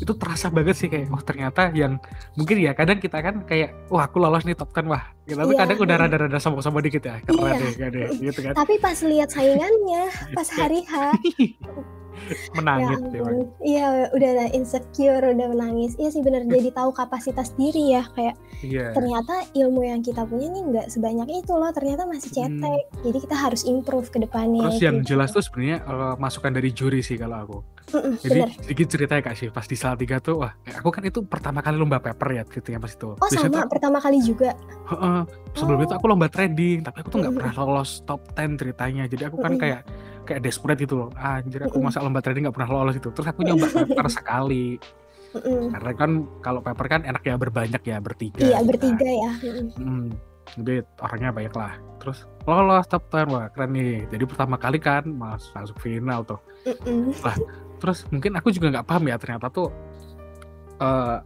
[0.00, 2.00] itu terasa banget sih kayak oh ternyata yang
[2.34, 5.36] mungkin ya kadang kita kan kayak wah aku lolos nih top 10 wah gitu.
[5.36, 6.02] tapi Iya, kadang udah mm.
[6.08, 7.60] rada-rada sombong-sombong dikit ya keren Iya.
[7.60, 10.02] deh kan gitu kan Tapi pas lihat saingannya,
[10.36, 10.92] pas hari H,
[11.36, 11.99] ya
[12.56, 13.48] menangis ampun.
[13.60, 15.94] Iya, udah lah insecure, udah menangis.
[15.94, 20.46] Iya sih bener jadi tahu kapasitas diri ya kayak iya ternyata ilmu yang kita punya
[20.46, 22.60] nih nggak sebanyak itu loh, ternyata masih Hmm.
[22.60, 22.82] cetek.
[23.02, 24.62] Jadi kita harus improve ke depannya.
[24.62, 25.36] terus yang kayak jelas gitu.
[25.36, 27.58] tuh sebenarnya eh, masukan dari juri sih kalau aku
[27.90, 28.50] Mm-mm, jadi bener.
[28.56, 31.98] sedikit ceritanya kak sih pas di Salatiga tuh wah aku kan itu pertama kali lomba
[31.98, 34.50] paper ya gitu ya pas itu Oh Biasanya tuh sama aku- pertama kali juga.
[34.86, 35.20] Heeh.
[35.52, 35.84] Sebelum Oh.
[35.84, 37.42] itu aku lomba trading, tapi aku tuh nggak Mm-mm.
[37.42, 39.04] pernah lolos top 10 ceritanya.
[39.04, 39.60] Jadi aku kan Mm-mm.
[39.60, 39.80] kayak
[40.30, 41.08] kayak desperate gitu loh.
[41.18, 43.10] Anjir aku masa lomba trading nggak pernah lolos itu.
[43.10, 44.78] Terus aku nyoba paper sekali.
[45.74, 48.38] Karena kan kalau paper kan enak ya berbanyak ya bertiga.
[48.38, 49.18] Iya gitu bertiga kan.
[49.18, 49.32] ya.
[49.50, 49.66] Mm-mm.
[49.82, 50.06] Mm.
[50.62, 51.72] Jadi orangnya banyak lah.
[51.98, 54.06] Terus lolos top 10 wah keren nih.
[54.06, 56.38] Jadi pertama kali kan mas masuk final tuh.
[56.66, 57.10] Mm-mm.
[57.82, 59.68] Terus mungkin aku juga nggak paham ya ternyata tuh
[60.80, 61.18] eh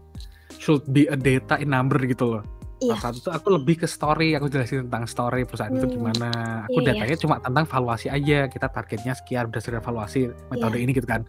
[0.58, 2.42] should be a data in number gitu loh.
[2.76, 2.94] Iya.
[2.96, 5.94] Saat itu aku lebih ke story, aku jelasin tentang story perusahaan itu Hmm.
[5.94, 6.30] gimana.
[6.64, 6.90] Aku Iya, iya.
[6.96, 8.38] datanya cuma tentang valuasi aja.
[8.46, 10.82] Kita targetnya sekian berdasarkan valuasi metode Iya.
[10.82, 11.22] ini gitu kan.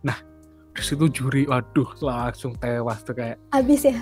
[0.00, 0.16] Nah,
[0.72, 3.96] terus itu juri, waduh langsung tewas tuh kayak Abis ya.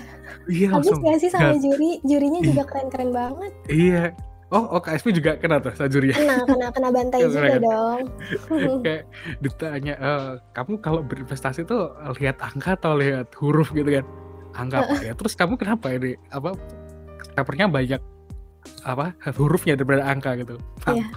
[0.47, 1.99] iya Abis langsung gak sih sama juri?
[2.01, 2.47] Jurinya Ih.
[2.47, 3.51] juga keren-keren banget.
[3.65, 4.03] Iya.
[4.47, 6.17] Oh, oh KSP juga kena tuh sama juri ya.
[6.17, 8.03] Kena, kena, kena bantai juga dong.
[8.85, 9.03] kayak
[9.39, 11.87] ditanya "Eh, kamu kalau berinvestasi tuh
[12.19, 14.03] lihat angka atau lihat huruf gitu kan
[14.51, 16.51] angka apa ya terus kamu kenapa ini apa
[17.31, 18.01] papernya banyak
[18.83, 20.55] apa hurufnya daripada angka gitu
[20.87, 21.05] Iya.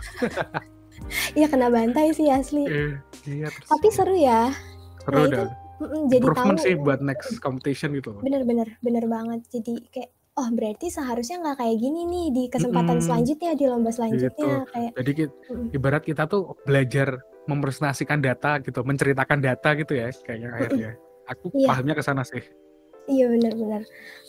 [1.34, 2.64] Iya kena bantai sih asli.
[2.64, 2.94] Eh,
[3.26, 4.54] iya terus Tapi seru ya.
[5.02, 5.42] seru Nah itu
[5.82, 6.22] mm-mm, jadi
[6.56, 6.62] tahu.
[6.62, 9.42] sih buat next competition gitu Bener-bener, bener banget.
[9.50, 13.04] Jadi kayak oh berarti seharusnya nggak kayak gini nih di kesempatan Mm-mm.
[13.04, 18.80] selanjutnya di lomba selanjutnya kayak jadi ki- mm, ibarat kita tuh belajar mempresentasikan data gitu
[18.80, 20.90] menceritakan data gitu ya kayaknya akhirnya
[21.24, 21.68] aku Iya.
[21.68, 22.42] pahamnya ke sana sih
[23.06, 23.82] iya bener-bener.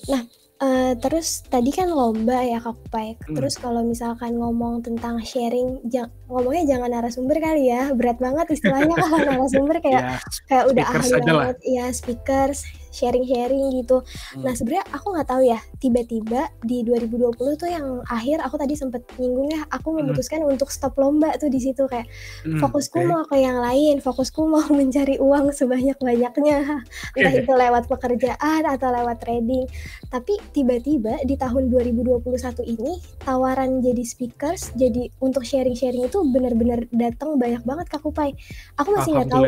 [0.07, 0.21] Nah
[0.65, 3.13] eh, terus tadi kan lomba ya Kak Kupai.
[3.21, 3.35] Hmm.
[3.37, 7.93] Terus kalau misalkan ngomong tentang sharing, ja- ngomongnya jangan narasumber kali ya.
[7.93, 10.17] Berat banget istilahnya kalau narasumber kayak ya
[10.49, 12.65] kayak udah ahli banget ya speakers
[12.95, 13.99] sharing-sharing gitu.
[14.31, 14.41] Hmm.
[14.41, 19.03] Nah sebenarnya aku nggak tahu ya tiba-tiba di 2020 tuh yang akhir aku tadi sempet
[19.17, 20.01] nyinggung ya aku Hmm.
[20.01, 22.07] memutuskan untuk stop lomba tuh di situ kayak
[22.41, 23.07] Hmm, fokusku oke.
[23.07, 26.57] mau ke yang lain fokusku mau mencari uang sebanyak-banyaknya
[27.15, 29.65] entah itu lewat pekerjaan atau lewat trading
[30.07, 32.21] tapi tiba-tiba di tahun 2021
[32.69, 38.37] ini tawaran jadi speakers jadi untuk sharing-sharing itu benar-benar datang banyak banget Kak Kupai
[38.75, 39.43] aku masih nggak tahu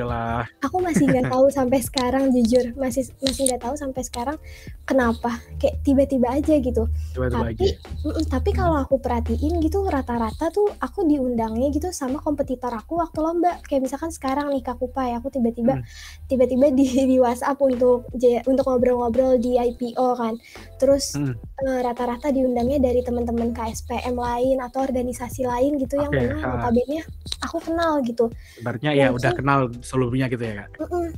[0.59, 4.37] aku masih nggak tahu sampai sekarang jujur masih masih masih nggak tahu sampai sekarang
[4.81, 5.29] kenapa
[5.61, 7.77] kayak tiba-tiba aja gitu Tiba-tiba tapi aja.
[8.01, 13.21] mm, tapi kalau aku perhatiin gitu rata-rata tuh aku diundangnya gitu sama kompetitor aku waktu
[13.21, 15.85] lomba kayak misalkan sekarang nih Kak Kupai aku tiba-tiba Hmm.
[16.25, 18.09] tiba-tiba di, di WhatsApp untuk
[18.47, 20.33] untuk ngobrol-ngobrol di IPO kan
[20.75, 21.37] terus Hmm.
[21.59, 26.49] eh, rata-rata diundangnya dari teman-teman KSPM lain atau organisasi lain gitu yang Oke, memang ha.
[26.57, 27.05] notabene
[27.39, 30.81] aku kenal gitu Ibaratnya ya udah kenal sebelumnya gitu ya kak.
[30.81, 31.13] Mm-mm.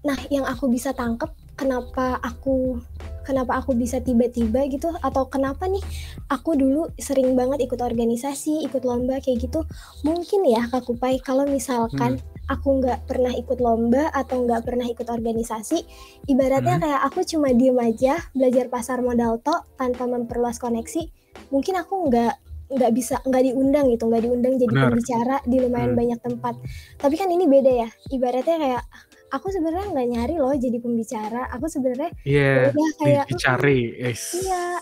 [0.00, 1.28] Nah, yang aku bisa tangkep
[1.60, 2.80] kenapa aku
[3.20, 5.84] kenapa aku bisa tiba-tiba gitu atau kenapa nih
[6.32, 9.60] aku dulu sering banget ikut organisasi, ikut lomba kayak gitu.
[10.02, 12.16] Mungkin ya Kak Kupai kalau misalkan
[12.48, 15.84] aku nggak pernah ikut lomba atau nggak pernah ikut organisasi,
[16.26, 16.82] ibaratnya Hmm.
[16.88, 21.06] kayak aku cuma diem aja belajar pasar modal tok tanpa memperluas koneksi,
[21.52, 22.34] mungkin aku nggak
[22.70, 24.84] nggak bisa nggak diundang gitu nggak diundang jadi Benar.
[24.94, 25.98] pembicara di lumayan Hmm.
[26.06, 26.54] banyak tempat
[27.02, 28.82] tapi kan ini beda ya ibaratnya kayak
[29.30, 32.70] aku sebenarnya nggak nyari loh jadi pembicara aku sebenarnya Iya.
[32.70, 33.80] udah kayak "Mm, Dicari.
[33.96, 34.22] Yes.
[34.36, 34.78] iya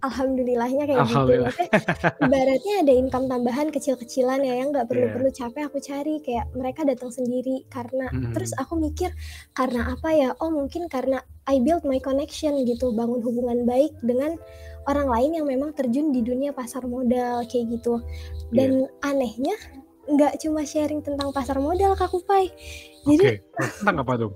[0.00, 1.48] alhamdulillahnya kayak gitu Alhamdulillah.
[1.48, 5.32] Maksudnya, ibaratnya ada income tambahan kecil-kecilan ya yang nggak perlu Iya.
[5.32, 8.36] capek aku cari kayak mereka datang sendiri karena Mm-mm.
[8.36, 9.08] terus aku mikir
[9.52, 14.36] karena apa ya oh mungkin karena I build my connection gitu bangun hubungan baik dengan
[14.84, 18.04] orang lain yang memang terjun di dunia pasar modal kayak gitu
[18.52, 19.56] dan anehnya
[20.04, 22.52] nggak cuma sharing tentang pasar modal Kak Kupai
[23.04, 23.68] jadi Oke.
[23.80, 24.32] Tentang apa tuh?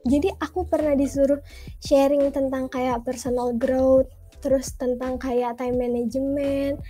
[0.00, 1.40] jadi aku pernah disuruh
[1.84, 4.08] sharing tentang kayak personal growth,
[4.40, 6.80] terus tentang kayak time management,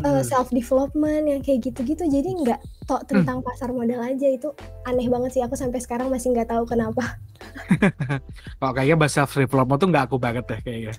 [0.00, 0.24] Hmm.
[0.24, 2.08] self development yang kayak gitu-gitu.
[2.08, 4.48] Jadi nggak tok tentang pasar modal aja itu
[4.88, 5.42] aneh banget sih.
[5.44, 7.20] Aku sampai sekarang masih nggak tahu kenapa.
[8.60, 10.92] Kok kayaknya bahasa self development tuh nggak aku banget deh kayaknya.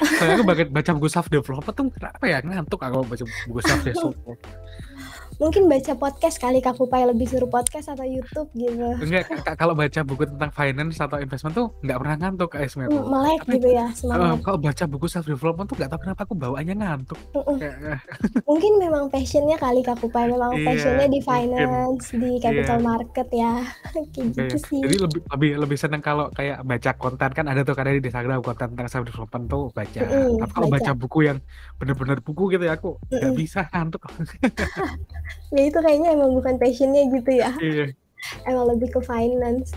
[0.00, 3.80] Soalnya aku banget baca buku self development tuh kenapa ya ngantuk aku baca buku self
[3.84, 4.38] development.
[5.36, 8.96] Mungkin baca podcast kali Kak Kupai lebih suruh podcast atau YouTube gitu.
[8.96, 12.84] Enggak, Kak, kalau baca buku tentang finance atau investment tuh nggak pernah ngantuk kayak Esme
[12.86, 13.04] Mm.
[13.04, 14.40] Melek Tapi, gitu ya semangat.
[14.40, 17.18] kalau baca buku self development tuh nggak tahu kenapa aku bawaannya ngantuk.
[17.52, 18.00] Kayak, eh,
[18.42, 21.28] Mungkin memang passionnya kali Kak Kupai memang Iya, passionnya di mungkin.
[21.52, 22.86] finance, di capital Iya.
[22.86, 23.52] market ya.
[23.92, 24.80] kayak gitu sih.
[24.80, 28.40] jadi lebih lebih lebih seneng kalau kayak baca konten kan ada tuh kadang di Instagram
[28.40, 30.00] konten tentang self development tuh baca.
[30.00, 30.80] Mm-mm, Tapi kalau baca.
[30.80, 31.38] baca buku yang
[31.76, 33.36] bener-bener buku gitu ya aku nggak Mm-mm.
[33.36, 34.00] bisa ngantuk.
[35.54, 37.50] Ya itu kayaknya emang bukan passionnya gitu ya.
[37.58, 37.86] Iya.
[38.50, 39.70] emang lebih ke finance.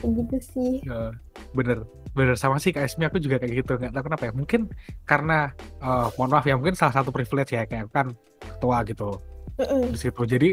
[0.00, 0.72] Kayak gitu sih.
[0.84, 1.14] Ya,
[1.56, 1.86] bener.
[2.16, 2.34] Bener.
[2.40, 3.72] Sama sih Esmi aku juga kayak gitu.
[3.76, 4.32] Nggak tahu kenapa ya.
[4.32, 4.60] Mungkin
[5.04, 9.20] karena eh, mohon maaf ya mungkin salah satu privilege ya kayak kan ketua gitu.
[9.56, 9.88] Mm-mm.
[9.88, 10.22] di situ.
[10.28, 10.50] Jadi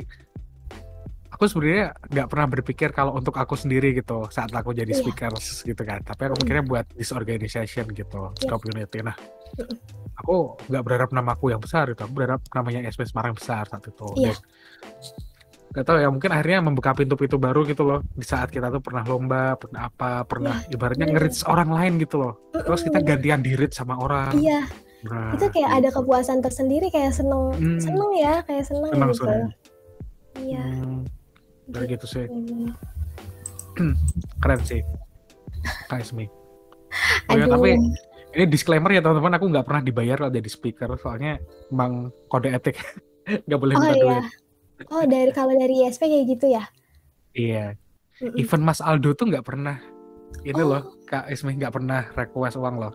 [1.44, 5.04] aku sebenarnya nggak pernah berpikir kalau untuk aku sendiri gitu saat aku jadi Iya.
[5.04, 5.32] speaker
[5.68, 6.44] gitu kan tapi aku Mm-mm.
[6.48, 8.48] mikirnya buat this organization gitu Iya.
[8.48, 9.12] community nah
[9.60, 9.76] Mm-mm.
[10.16, 14.08] aku nggak berharap namaku yang besar gitu aku berharap namanya SP Semarang besar saat itu
[14.16, 14.32] Iya.
[14.32, 14.39] Dan
[15.74, 19.04] nggak tahu ya mungkin akhirnya membuka pintu-pintu baru gitu loh di saat kita tuh pernah
[19.04, 21.28] lomba pernah apa pernah ibaratnya bener.
[21.28, 24.70] nge-reach orang lain gitu loh terus kita gantian di reach sama orang iya
[25.02, 27.82] nah, itu kayak ada kepuasan tersendiri kayak seneng Hmm.
[27.82, 29.50] seneng ya kayak seneng, Seneng, gitu seneng.
[30.46, 30.98] iya hmm,
[31.72, 32.26] kayak gitu sih.
[33.74, 33.95] Hmm.
[34.43, 34.82] keren sih.
[35.89, 36.28] Kak Ismi
[37.32, 37.80] Oh ya, tapi
[38.34, 39.38] ini disclaimer ya teman-teman.
[39.39, 41.41] Aku nggak pernah dibayar kalau jadi speaker soalnya
[41.72, 42.78] emang kode etik.
[43.47, 44.03] Nggak boleh oh minta iya.
[44.03, 44.26] duit.
[44.91, 46.64] Oh dari kalau dari ISP kayak gitu ya?
[47.34, 47.66] Iya.
[48.22, 48.38] Mm-mm.
[48.38, 49.82] even Mas Aldo tuh nggak pernah
[50.45, 50.70] ini Oh.
[50.70, 52.93] loh Kak Ismi nggak pernah request uang loh.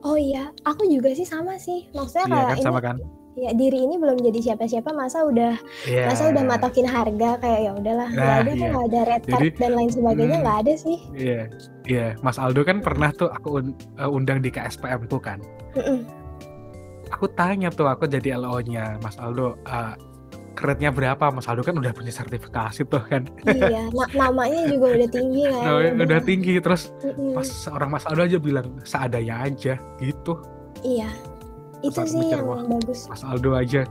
[0.00, 0.48] Oh iya.
[0.64, 1.86] Aku juga sih sama sih.
[1.92, 2.96] Maksudnya iya kan ini sama kan
[3.40, 5.56] ya diri ini belum jadi siapa-siapa masa udah
[5.88, 6.04] iya.
[6.12, 8.68] masa udah matokin harga kayak ya udahlah nggak Nah, ada kan iya.
[8.68, 10.44] nggak ada red card Jadi, dan lain sebagainya hmm.
[10.44, 10.98] nggak ada sih.
[11.16, 11.40] Iya
[11.88, 12.06] iya.
[12.20, 15.40] Mas Aldo kan pernah tuh aku eh, undang di KSPM tuh kan.
[15.72, 16.04] Mm-mm.
[17.10, 19.94] aku tanya tuh aku jadi LO-nya Mas Aldo eh
[20.54, 21.32] grade-nya berapa?
[21.32, 23.24] Mas Aldo kan udah punya sertifikasi tuh kan.
[23.48, 25.64] Iya na- namanya juga udah tinggi kan.
[25.96, 27.32] Nah, udah tinggi terus Mm-mm.
[27.32, 30.36] pas seorang Mas Aldo aja bilang seadanya aja gitu.
[30.84, 31.08] Iya
[31.80, 33.00] itu Terus sih mikir, yang wah, bagus.
[33.06, 33.82] Mas Aldo aja.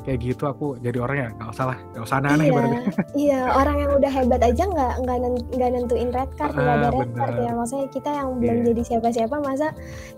[0.00, 2.80] Kayak gitu aku jadi orang ya nggak usah lah nggak usah aneh-aneh iya ibaratnya.
[3.16, 6.84] iya orang yang udah hebat aja nggak nggak nen- nggak nentuin red card nggak ada
[6.84, 7.50] Ah, red card ya.
[7.54, 8.64] Maksudnya kita yang belum Iya.
[8.66, 9.66] jadi siapa-siapa masa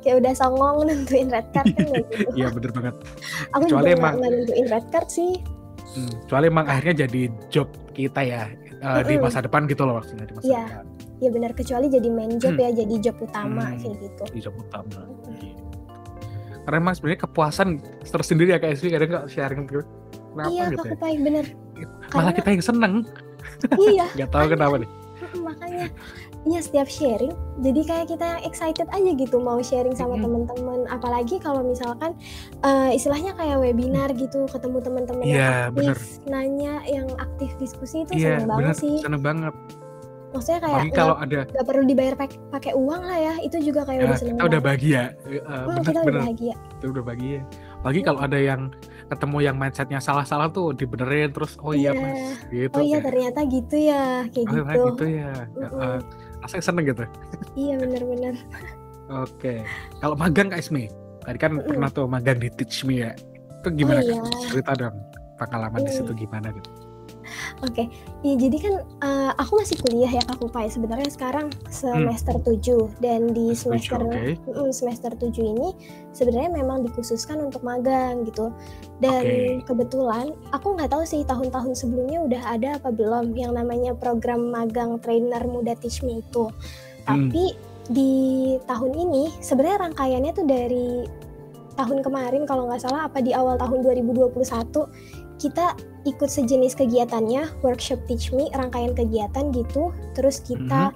[0.01, 2.31] kayak udah songong nentuin red card kan kayak gitu.
[2.35, 2.95] iya bener banget.
[3.55, 5.33] Aku juga kecuali nggak emang- nggak nentuin red card sih.
[5.89, 8.43] Hmm, kecuali emang akhirnya jadi job kita ya
[8.77, 10.65] eh, di masa depan gitu loh maksudnya di masa Iya.
[10.67, 10.85] depan.
[11.17, 12.61] Ya benar kecuali jadi main job Hmm.
[12.61, 13.79] ya jadi job utama Hmm.
[13.79, 14.23] kayak gitu.
[14.29, 15.01] di job utama.
[15.33, 15.56] Gitu.
[16.67, 17.69] Karena emang sebenarnya kepuasan
[18.05, 19.87] tersendiri ya kayak sih kadang nggak sharing gitu.
[20.35, 20.99] Kenapa iya gitu aku ya?
[20.99, 21.45] Paling bener.
[21.47, 22.95] Malah karena- kita yang seneng.
[23.73, 24.05] Iya.
[24.19, 24.91] Nggak tahu kenapa nih.
[25.17, 25.87] Mm, makanya
[26.45, 30.45] iya setiap sharing jadi kayak kita yang excited aja gitu mau sharing sama Mm-mm.
[30.45, 32.13] teman-teman apalagi kalau misalkan
[32.61, 38.13] eh, istilahnya kayak webinar gitu ketemu teman-teman Iya, yang aktif nanya yang aktif diskusi itu
[38.15, 38.59] iya seneng bener.
[38.61, 38.95] banget sih.
[39.01, 39.55] Seneng banget
[40.37, 42.15] Maksudnya kayak Apalagi kalau ada nggak perlu dibayar
[42.51, 43.35] pakai uang lah ya.
[43.41, 45.03] Itu juga kayak ya udah seneng kita udah bahagia.
[45.25, 46.21] Eh, Hmm, bener kita udah bener.
[46.23, 46.55] bahagia.
[46.71, 47.41] Kita udah bahagia.
[47.77, 48.61] Apalagi kalau ada yang
[49.07, 52.03] ketemu yang mindsetnya salah-salah tuh dibenerin terus oh iya Iya.
[52.03, 54.87] mas gitu Oh iya kayak ternyata gitu ya, kayak oh ternyata gitu.
[54.87, 55.31] gitu ya.
[55.55, 55.71] Mm-mm.
[55.73, 55.99] Heeh.
[56.37, 57.05] rasanya seneng gitu.
[57.55, 58.35] Iya bener-bener.
[59.09, 59.55] Oke.
[59.97, 60.91] Kalau magang Kak Ismi,
[61.23, 61.67] tadi kan Mm-mm.
[61.69, 63.13] pernah tuh magang di Teach Me ya.
[63.57, 64.19] Itu Oh gimana iya.
[64.19, 64.51] Kak?
[64.51, 64.97] Cerita dong
[65.37, 65.97] pengalaman di Mm.
[65.97, 66.71] situ gimana gitu.
[67.65, 67.89] Oke,
[68.21, 70.69] ya jadi kan eh, aku masih kuliah ya Kak Kupai.
[70.69, 74.61] Sebenarnya sekarang semester 7 dan di Semester semester tujuh, oke.
[74.61, 75.69] mm, semester 7 ini
[76.13, 78.53] sebenarnya memang dikhususkan untuk magang gitu.
[79.01, 79.73] Dan Oke.
[79.73, 85.01] kebetulan aku nggak tahu sih tahun-tahun sebelumnya udah ada apa belum yang namanya program magang
[85.01, 86.53] trainer muda Teach Me itu.
[87.09, 87.33] Hmm.
[87.33, 87.57] Tapi
[87.89, 88.13] di
[88.69, 90.89] tahun ini sebenarnya rangkaiannya tuh dari
[91.77, 94.33] tahun kemarin kalau nggak salah apa di awal tahun 2021
[95.37, 95.77] kita
[96.07, 100.95] ikut sejenis kegiatannya workshop Teach Me rangkaian kegiatan gitu terus kita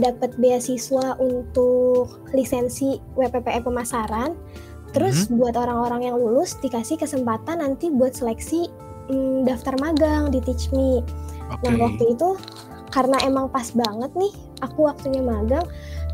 [0.00, 4.34] dapat beasiswa untuk lisensi WPPE pemasaran
[4.90, 8.66] terus buat orang-orang yang lulus dikasih kesempatan nanti buat seleksi
[9.12, 11.04] mm, daftar magang di Teach Me
[11.50, 11.66] Oke.
[11.66, 12.28] Nah waktu itu
[12.90, 14.34] karena emang pas banget nih
[14.66, 15.62] aku waktunya magang,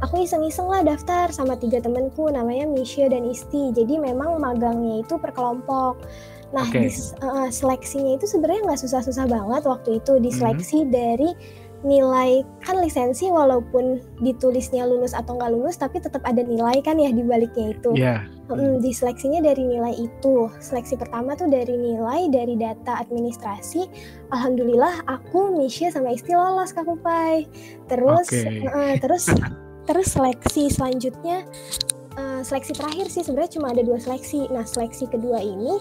[0.05, 3.73] aku iseng-iseng lah daftar sama tiga temenku namanya Misha dan Isti.
[3.73, 6.01] Jadi memang magangnya itu per kelompok.
[6.57, 6.81] Nah Oke.
[6.81, 10.23] di eh, seleksinya itu sebenarnya nggak susah-susah banget waktu itu Mhm.
[10.25, 11.31] diseleksi dari
[11.85, 17.13] nilai kan lisensi walaupun ditulisnya lulus atau nggak lulus tapi tetap ada nilai kan ya
[17.13, 17.93] di baliknya itu.
[17.95, 18.25] Iya.
[18.49, 20.49] Mm, di seleksinya dari nilai itu.
[20.59, 23.87] Seleksi pertama tuh dari nilai dari data administrasi.
[24.33, 27.45] Alhamdulillah aku, Misha sama Isti lolos Kak Kupai.
[27.87, 28.67] Terus Oke.
[28.67, 29.29] eh, terus
[29.87, 31.45] terus seleksi selanjutnya
[32.17, 34.49] eh, seleksi terakhir sih sebenarnya cuma ada dua seleksi.
[34.49, 35.77] Nah, seleksi kedua ini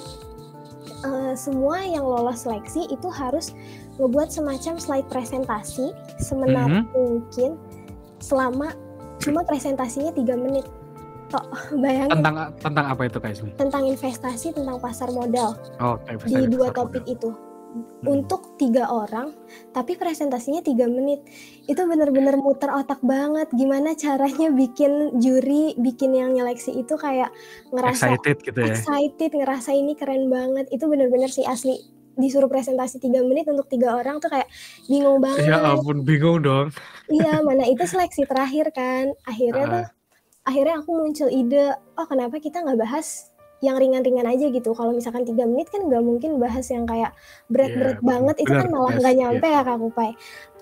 [1.06, 3.54] eh, semua yang lolos seleksi itu harus
[3.96, 7.56] ngebuat semacam slide presentasi semenarik mungkin
[8.18, 8.74] selama
[9.18, 10.66] cuma presentasinya tiga menit.
[11.26, 11.42] Tok,
[11.82, 13.52] bayangin Tentang tentang apa itu Kak Ismi?
[13.56, 17.16] tentang investasi tentang pasar modal Oh, di dua topik modal.
[17.18, 17.30] itu
[17.76, 18.08] Hmm.
[18.08, 19.36] untuk tiga orang
[19.70, 21.20] tapi presentasinya tiga menit
[21.66, 27.36] itu bener-bener muter otak banget gimana caranya bikin juri bikin yang nyeleksi itu kayak
[27.70, 28.72] ngerasa excited gitu ya.
[28.72, 31.76] excited ngerasa ini keren banget itu bener-bener sih asli
[32.16, 34.48] disuruh presentasi tiga menit untuk tiga orang tuh kayak
[34.88, 36.72] bingung banget Ya ampun bingung dong.
[37.06, 39.72] iya mana itu seleksi terakhir kan akhirnya Ah.
[39.76, 39.86] tuh
[40.46, 44.76] akhirnya aku muncul ide oh kenapa kita nggak bahas yang ringan-ringan aja gitu.
[44.76, 47.16] Kalau misalkan tiga menit kan nggak mungkin bahas yang kayak
[47.48, 48.36] berat-berat Iya, banget.
[48.44, 49.22] Itu kan malah yes, nggak iya.
[49.24, 50.12] nyampe ya kak Kupai.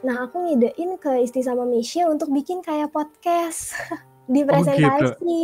[0.04, 3.74] Nah aku ngidein ke Isti sama Misha untuk bikin kayak podcast
[4.34, 4.50] di Oh, gitu.
[4.52, 5.40] presentasi.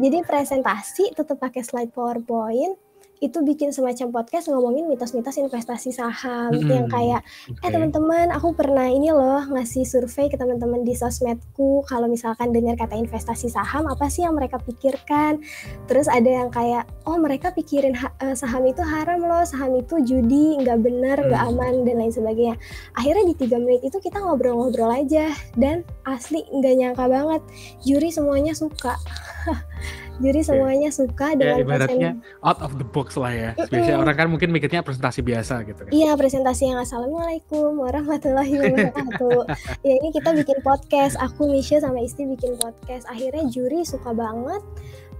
[0.00, 2.76] Jadi presentasi tetap pakai slide powerpoint
[3.22, 6.92] itu bikin semacam podcast ngomongin mitos-mitos investasi saham yang Mm-mm.
[6.92, 7.62] kayak Oke.
[7.62, 12.74] Eh teman-teman, aku pernah ini loh ngasih survei ke teman-teman di sosmedku kalau misalkan dengar
[12.74, 15.40] kata investasi saham apa sih yang mereka pikirkan?
[15.86, 20.00] Terus ada yang kayak oh mereka pikirin ha- eh, saham itu haram loh, saham itu
[20.02, 21.50] judi, nggak bener, nggak Hmm.
[21.56, 22.56] aman dan lain sebagainya.
[22.94, 27.42] Akhirnya di tiga menit itu kita ngobrol-ngobrol aja dan asli nggak nyangka banget
[27.82, 28.96] juri semuanya suka.
[30.16, 33.50] juri semuanya suka Ya dengan ibaratnya present- out of the box lah ya.
[33.56, 34.02] Biasanya Mm-mm.
[34.02, 35.90] orang kan mungkin mikirnya presentasi biasa gitu kan.
[35.90, 39.40] Iya presentasi yang assalamualaikum warahmatullahi wabarakatuh.
[39.80, 41.16] ya ini kita bikin podcast.
[41.16, 43.06] Aku Misha sama Isti bikin podcast.
[43.06, 44.62] Akhirnya juri suka banget.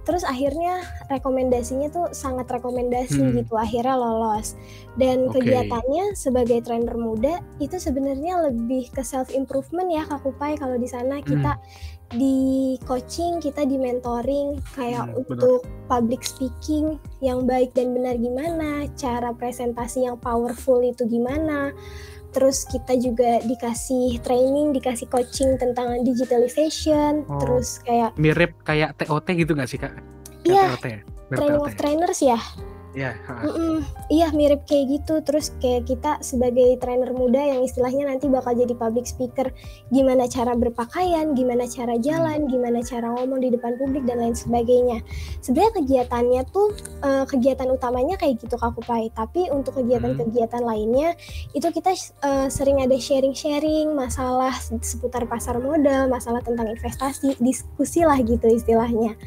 [0.05, 3.33] Terus akhirnya rekomendasinya tuh sangat rekomendasi Hmm.
[3.35, 3.57] gitu.
[3.57, 4.53] Akhirnya lolos.
[4.93, 5.41] Dan Oke.
[5.41, 10.55] kegiatannya sebagai trainer muda itu sebenarnya lebih ke self improvement ya Kak Kupai.
[10.55, 11.57] Kalau di sana Hmm.
[12.15, 12.37] Di
[12.83, 15.27] coaching, kita di mentoring kayak Hmm, benar.
[15.27, 21.75] untuk public speaking yang baik dan benar gimana, cara presentasi yang powerful itu gimana.
[22.31, 27.39] Terus kita juga dikasih training, dikasih coaching tentang digitalization, Oh.
[27.39, 29.95] terus kayak Mirip kayak TOT gitu nggak sih Kak?
[30.43, 30.99] Iya, TOT ya?
[31.31, 32.39] Mirip training TOT of trainers ya.
[32.95, 33.43] Iya, ha.
[33.43, 33.83] Mm-mm.
[34.07, 35.19] Iya mirip kayak gitu.
[35.19, 39.51] Terus kayak kita sebagai trainer muda yang istilahnya nanti bakal jadi public speaker,
[39.91, 45.03] gimana cara berpakaian, gimana cara jalan, gimana cara ngomong di depan publik dan lain sebagainya.
[45.43, 46.71] Sebenarnya kegiatannya tuh
[47.03, 49.11] eh, kegiatan utamanya kayak gitu Kak Kupai.
[49.11, 51.19] Tapi untuk kegiatan-kegiatan lainnya
[51.51, 51.91] itu kita
[52.23, 59.19] eh, sering ada sharing-sharing masalah seputar pasar modal, masalah tentang investasi, diskusi lah gitu istilahnya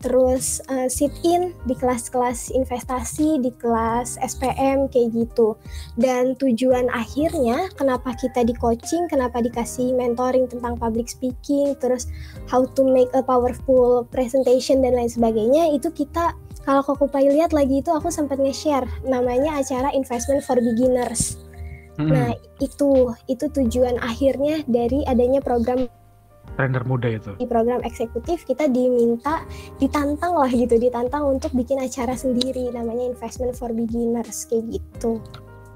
[0.00, 5.54] terus eh, sit in di kelas-kelas investasi, di kelas SPM kayak gitu.
[6.00, 12.08] Dan tujuan akhirnya kenapa kita di coaching, kenapa dikasih mentoring tentang public speaking, terus
[12.48, 16.32] how to make a powerful presentation dan lain sebagainya, itu kita
[16.64, 21.40] kalau Kokupai lihat lagi itu aku sempat nge-share namanya acara investment for beginners.
[22.00, 22.64] Nah, Mhm.
[22.64, 22.90] itu
[23.28, 25.88] itu tujuan akhirnya dari adanya program
[26.58, 27.32] Trainer muda itu.
[27.40, 29.46] di program eksekutif kita diminta
[29.80, 35.22] ditantang lah gitu, ditantang untuk bikin acara sendiri namanya Investment for Beginners kayak gitu.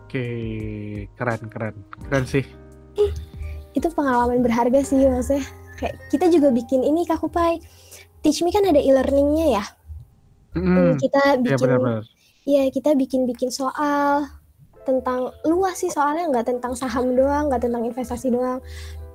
[0.05, 0.29] Oke,
[1.17, 1.75] keren keren.
[2.07, 2.45] Keren sih.
[3.75, 5.43] Itu pengalaman berharga sih maksudnya.
[5.81, 7.59] Kayak kita juga bikin ini Kak Kupai.
[8.23, 9.65] Teach Me kan ada e-learningnya ya.
[10.55, 11.03] Mhm.
[11.03, 12.03] kita Iya bikin benar benar.
[12.45, 14.29] Iya, kita bikin-bikin soal
[14.85, 18.61] tentang luas sih soalnya nggak tentang saham doang, nggak tentang investasi doang,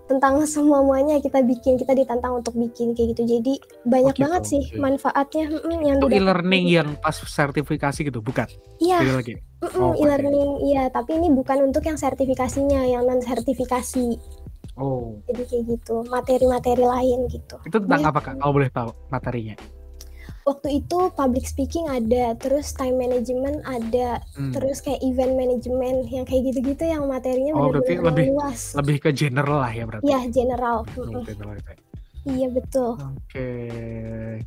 [0.09, 3.37] tentang semua-muanya kita bikin, kita ditantang untuk bikin kayak gitu.
[3.37, 3.53] Jadi
[3.85, 4.81] banyak gitu, banget sih oke.
[4.81, 8.49] manfaatnya mm, yang Itu e-learning yang pas sertifikasi gitu, bukan?
[8.81, 9.33] Iya, Beda lagi.
[9.61, 14.17] mm-mm, Oh, e-learning iya, tapi ini bukan untuk yang sertifikasinya, yang non sertifikasi.
[14.79, 17.55] Oh, Jadi kayak gitu, materi-materi lain gitu.
[17.67, 18.33] itu tentang Banyak apa kak?
[18.41, 19.55] Kalau boleh tahu materinya?
[20.49, 24.49] Waktu itu public speaking ada, terus time management ada, Hmm.
[24.49, 28.73] terus kayak event management yang kayak gitu-gitu yang materinya Oh, berarti lebih luas.
[28.73, 30.09] lebih ke general lah ya berarti.
[30.09, 30.89] Iya, general.
[30.89, 31.21] Oh, Mm-mm.
[31.21, 31.77] general itu ya.
[32.25, 32.89] Iya betul.
[32.97, 33.49] Oke,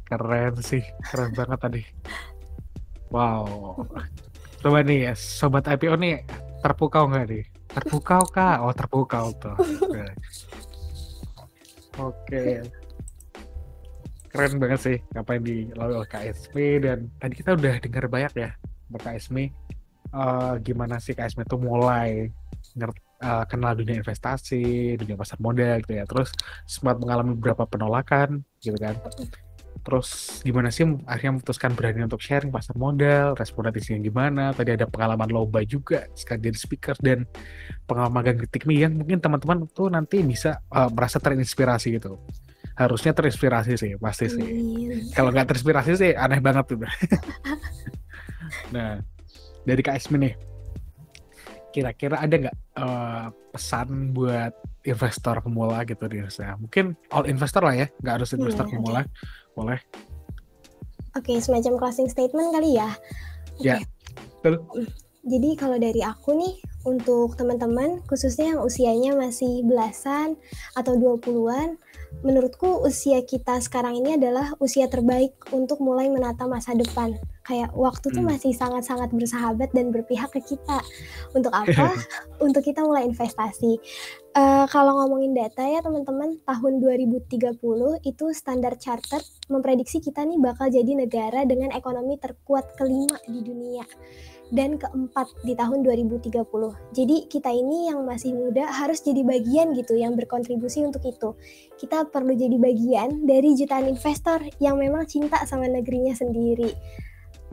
[0.03, 1.83] keren sih, keren banget tadi.
[3.09, 3.79] Wow.
[4.59, 6.27] Coba nih ya, sobat IPO nih
[6.61, 7.45] terpukau nggak nih?
[7.71, 8.59] Terpukau kak?
[8.59, 9.55] Oh terpukau tuh.
[11.95, 12.43] Oke.
[12.43, 12.43] Oke.
[14.33, 18.51] Keren banget sih apa yang dilalui oleh Esme dan tadi kita udah dengar banyak ya
[18.97, 19.53] Kak Esme
[20.13, 22.33] eh, gimana sih Esme tuh mulai
[22.77, 26.05] eh, kenal dunia investasi, dunia pasar modal gitu ya.
[26.09, 26.33] Terus
[26.65, 28.97] sempat mengalami beberapa penolakan gitu kan.
[29.83, 34.55] Terus gimana sih akhirnya memutuskan berani untuk sharing pasar modal, respon netizen gimana?
[34.55, 37.27] Tadi ada pengalaman lomba juga, sekali jadi speaker dan
[37.85, 38.39] pengalaman magang
[38.71, 42.17] yang mungkin teman-teman tuh nanti bisa eh, merasa terinspirasi gitu.
[42.73, 44.43] Harusnya terinspirasi sih, pasti sih.
[44.45, 45.13] Amin.
[45.13, 46.81] Kalau nggak terinspirasi sih aneh banget tuh.
[48.75, 48.97] nah,
[49.69, 50.35] dari Kak Esmi nih,
[51.73, 54.53] kira-kira ada nggak eh, pesan buat
[54.89, 56.57] investor pemula gitu di Indonesia?
[56.57, 59.03] Mungkin all investor lah ya, nggak harus investor Hmm, pemula.
[59.53, 59.79] Boleh.
[61.13, 62.89] Oke, semacam closing statement kali ya.
[63.61, 63.77] Ya,
[64.41, 64.65] betul.
[65.23, 70.35] Jadi kalau dari aku nih untuk teman-teman khususnya yang usianya masih belasan
[70.75, 71.79] atau 20-an,
[72.27, 77.15] menurutku usia kita sekarang ini adalah usia terbaik untuk mulai menata masa depan.
[77.47, 78.35] Kayak waktu tuh Hmm.
[78.35, 80.83] masih sangat-sangat bersahabat dan berpihak ke kita.
[81.39, 81.95] Untuk apa?
[82.43, 83.79] Untuk kita mulai investasi.
[84.35, 90.67] Eh, kalau ngomongin data ya teman-teman, tahun 2030 itu Standard Chartered memprediksi kita nih bakal
[90.67, 93.87] jadi negara dengan ekonomi terkuat kelima di dunia
[94.53, 96.45] dan keempat di tahun 2030.
[96.93, 101.33] Jadi kita ini yang masih muda harus jadi bagian gitu yang berkontribusi untuk itu.
[101.81, 106.69] Kita perlu jadi bagian dari jutaan investor yang memang cinta sama negerinya sendiri.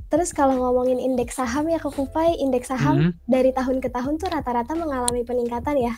[0.10, 3.12] Terus kalau ngomongin indeks saham ya ke Kupai, indeks saham Mhm.
[3.30, 5.94] dari tahun ke tahun tuh rata-rata mengalami peningkatan ya.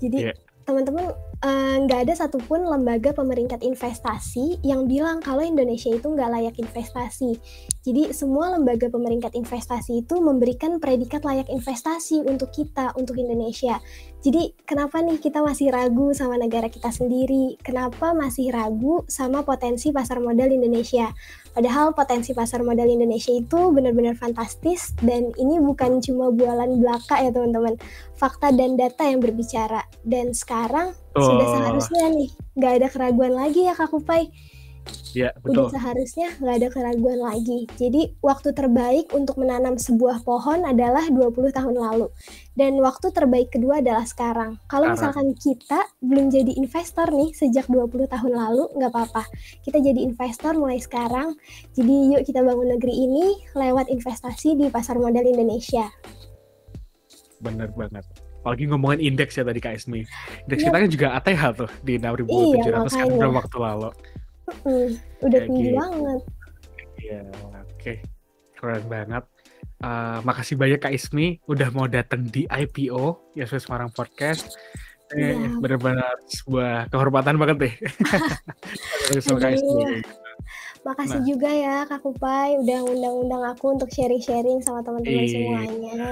[0.00, 0.34] Jadi Iya.
[0.64, 6.56] teman-teman eh, nggak ada satupun lembaga pemeringkat investasi yang bilang kalau Indonesia itu nggak layak
[6.60, 7.40] investasi.
[7.80, 13.80] Jadi semua lembaga pemeringkat investasi itu memberikan predikat layak investasi untuk kita, untuk Indonesia.
[14.20, 17.56] Jadi kenapa nih kita masih ragu sama negara kita sendiri?
[17.64, 21.08] Kenapa masih ragu sama potensi pasar modal Indonesia?
[21.56, 27.32] Padahal potensi pasar modal Indonesia itu benar-benar fantastis dan ini bukan cuma bualan belaka ya
[27.32, 27.80] teman-teman.
[28.12, 29.88] Fakta dan data yang berbicara.
[30.04, 31.52] Dan sekarang sudah Oh.
[31.56, 34.28] seharusnya nih nggak ada keraguan lagi ya Kak Kupai.
[35.10, 35.74] Ya, Udah betul.
[35.74, 37.66] seharusnya nggak ada keraguan lagi.
[37.74, 42.06] Jadi waktu terbaik untuk menanam sebuah pohon adalah 20 tahun lalu.
[42.54, 44.62] Dan waktu terbaik kedua adalah sekarang.
[44.70, 49.26] Kalau misalkan kita belum jadi investor nih sejak 20 tahun lalu, nggak apa-apa.
[49.66, 51.34] Kita jadi investor mulai sekarang.
[51.74, 53.26] Jadi yuk kita bangun negeri ini
[53.58, 55.90] lewat investasi di pasar modal Indonesia.
[57.42, 58.06] Bener banget.
[58.40, 60.00] Apalagi ngomongin indeks ya tadi Kak Esmi.
[60.48, 60.68] Indeks Iya.
[60.72, 63.12] kita kan juga ATH tuh di 6.700 kan makanya.
[63.12, 63.90] beberapa waktu lalu.
[64.62, 64.88] Hmm,
[65.20, 65.76] udah tinggi gitu.
[65.76, 66.20] banget.
[66.96, 67.20] Iya,
[67.56, 67.92] oke.
[68.54, 69.24] Keren banget.
[69.80, 74.52] Eh, makasih banyak Kak Ismi udah mau datang di IPO Yesus Semarang Podcast.
[75.10, 75.58] Eh, Iya.
[75.58, 77.74] benar-benar sebuah kehormatan banget deh.
[79.10, 80.00] Aduh.
[80.80, 81.26] Makasih Nah.
[81.26, 85.28] juga ya Kak Kupai udah ngundang-undang aku untuk sharing-sharing sama teman-teman Iya.
[85.30, 86.04] semuanya.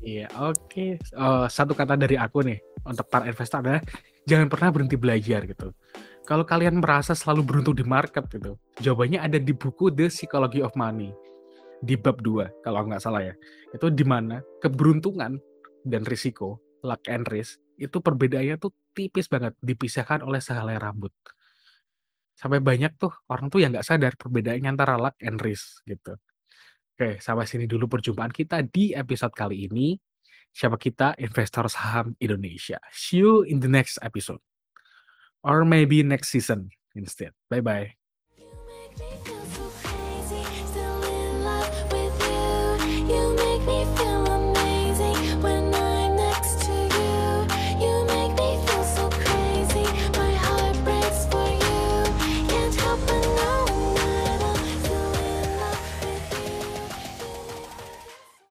[0.00, 0.86] Iya, oke.
[0.96, 3.82] Eh, satu kata dari aku nih untuk para investor adalah
[4.24, 5.68] jangan pernah berhenti belajar gitu.
[6.28, 10.76] Kalau kalian merasa selalu beruntung di market gitu, jawabannya ada di buku The Psychology of
[10.78, 11.10] Money
[11.80, 13.34] di bab 2 kalau nggak salah ya.
[13.72, 15.40] Itu di mana keberuntungan
[15.82, 21.10] dan risiko, luck and risk itu perbedaannya tuh tipis banget, dipisahkan oleh sehelai rambut.
[22.36, 26.20] Sampai banyak tuh orang tuh yang nggak sadar perbedaannya antara luck and risk gitu.
[26.92, 29.96] Oke, sampai sini dulu perjumpaan kita di episode kali ini.
[30.50, 32.82] siapa kita investor saham Indonesia.
[32.90, 34.42] See you in the next episode.
[35.42, 37.32] Or maybe next season instead.
[37.50, 37.99] Bye-bye.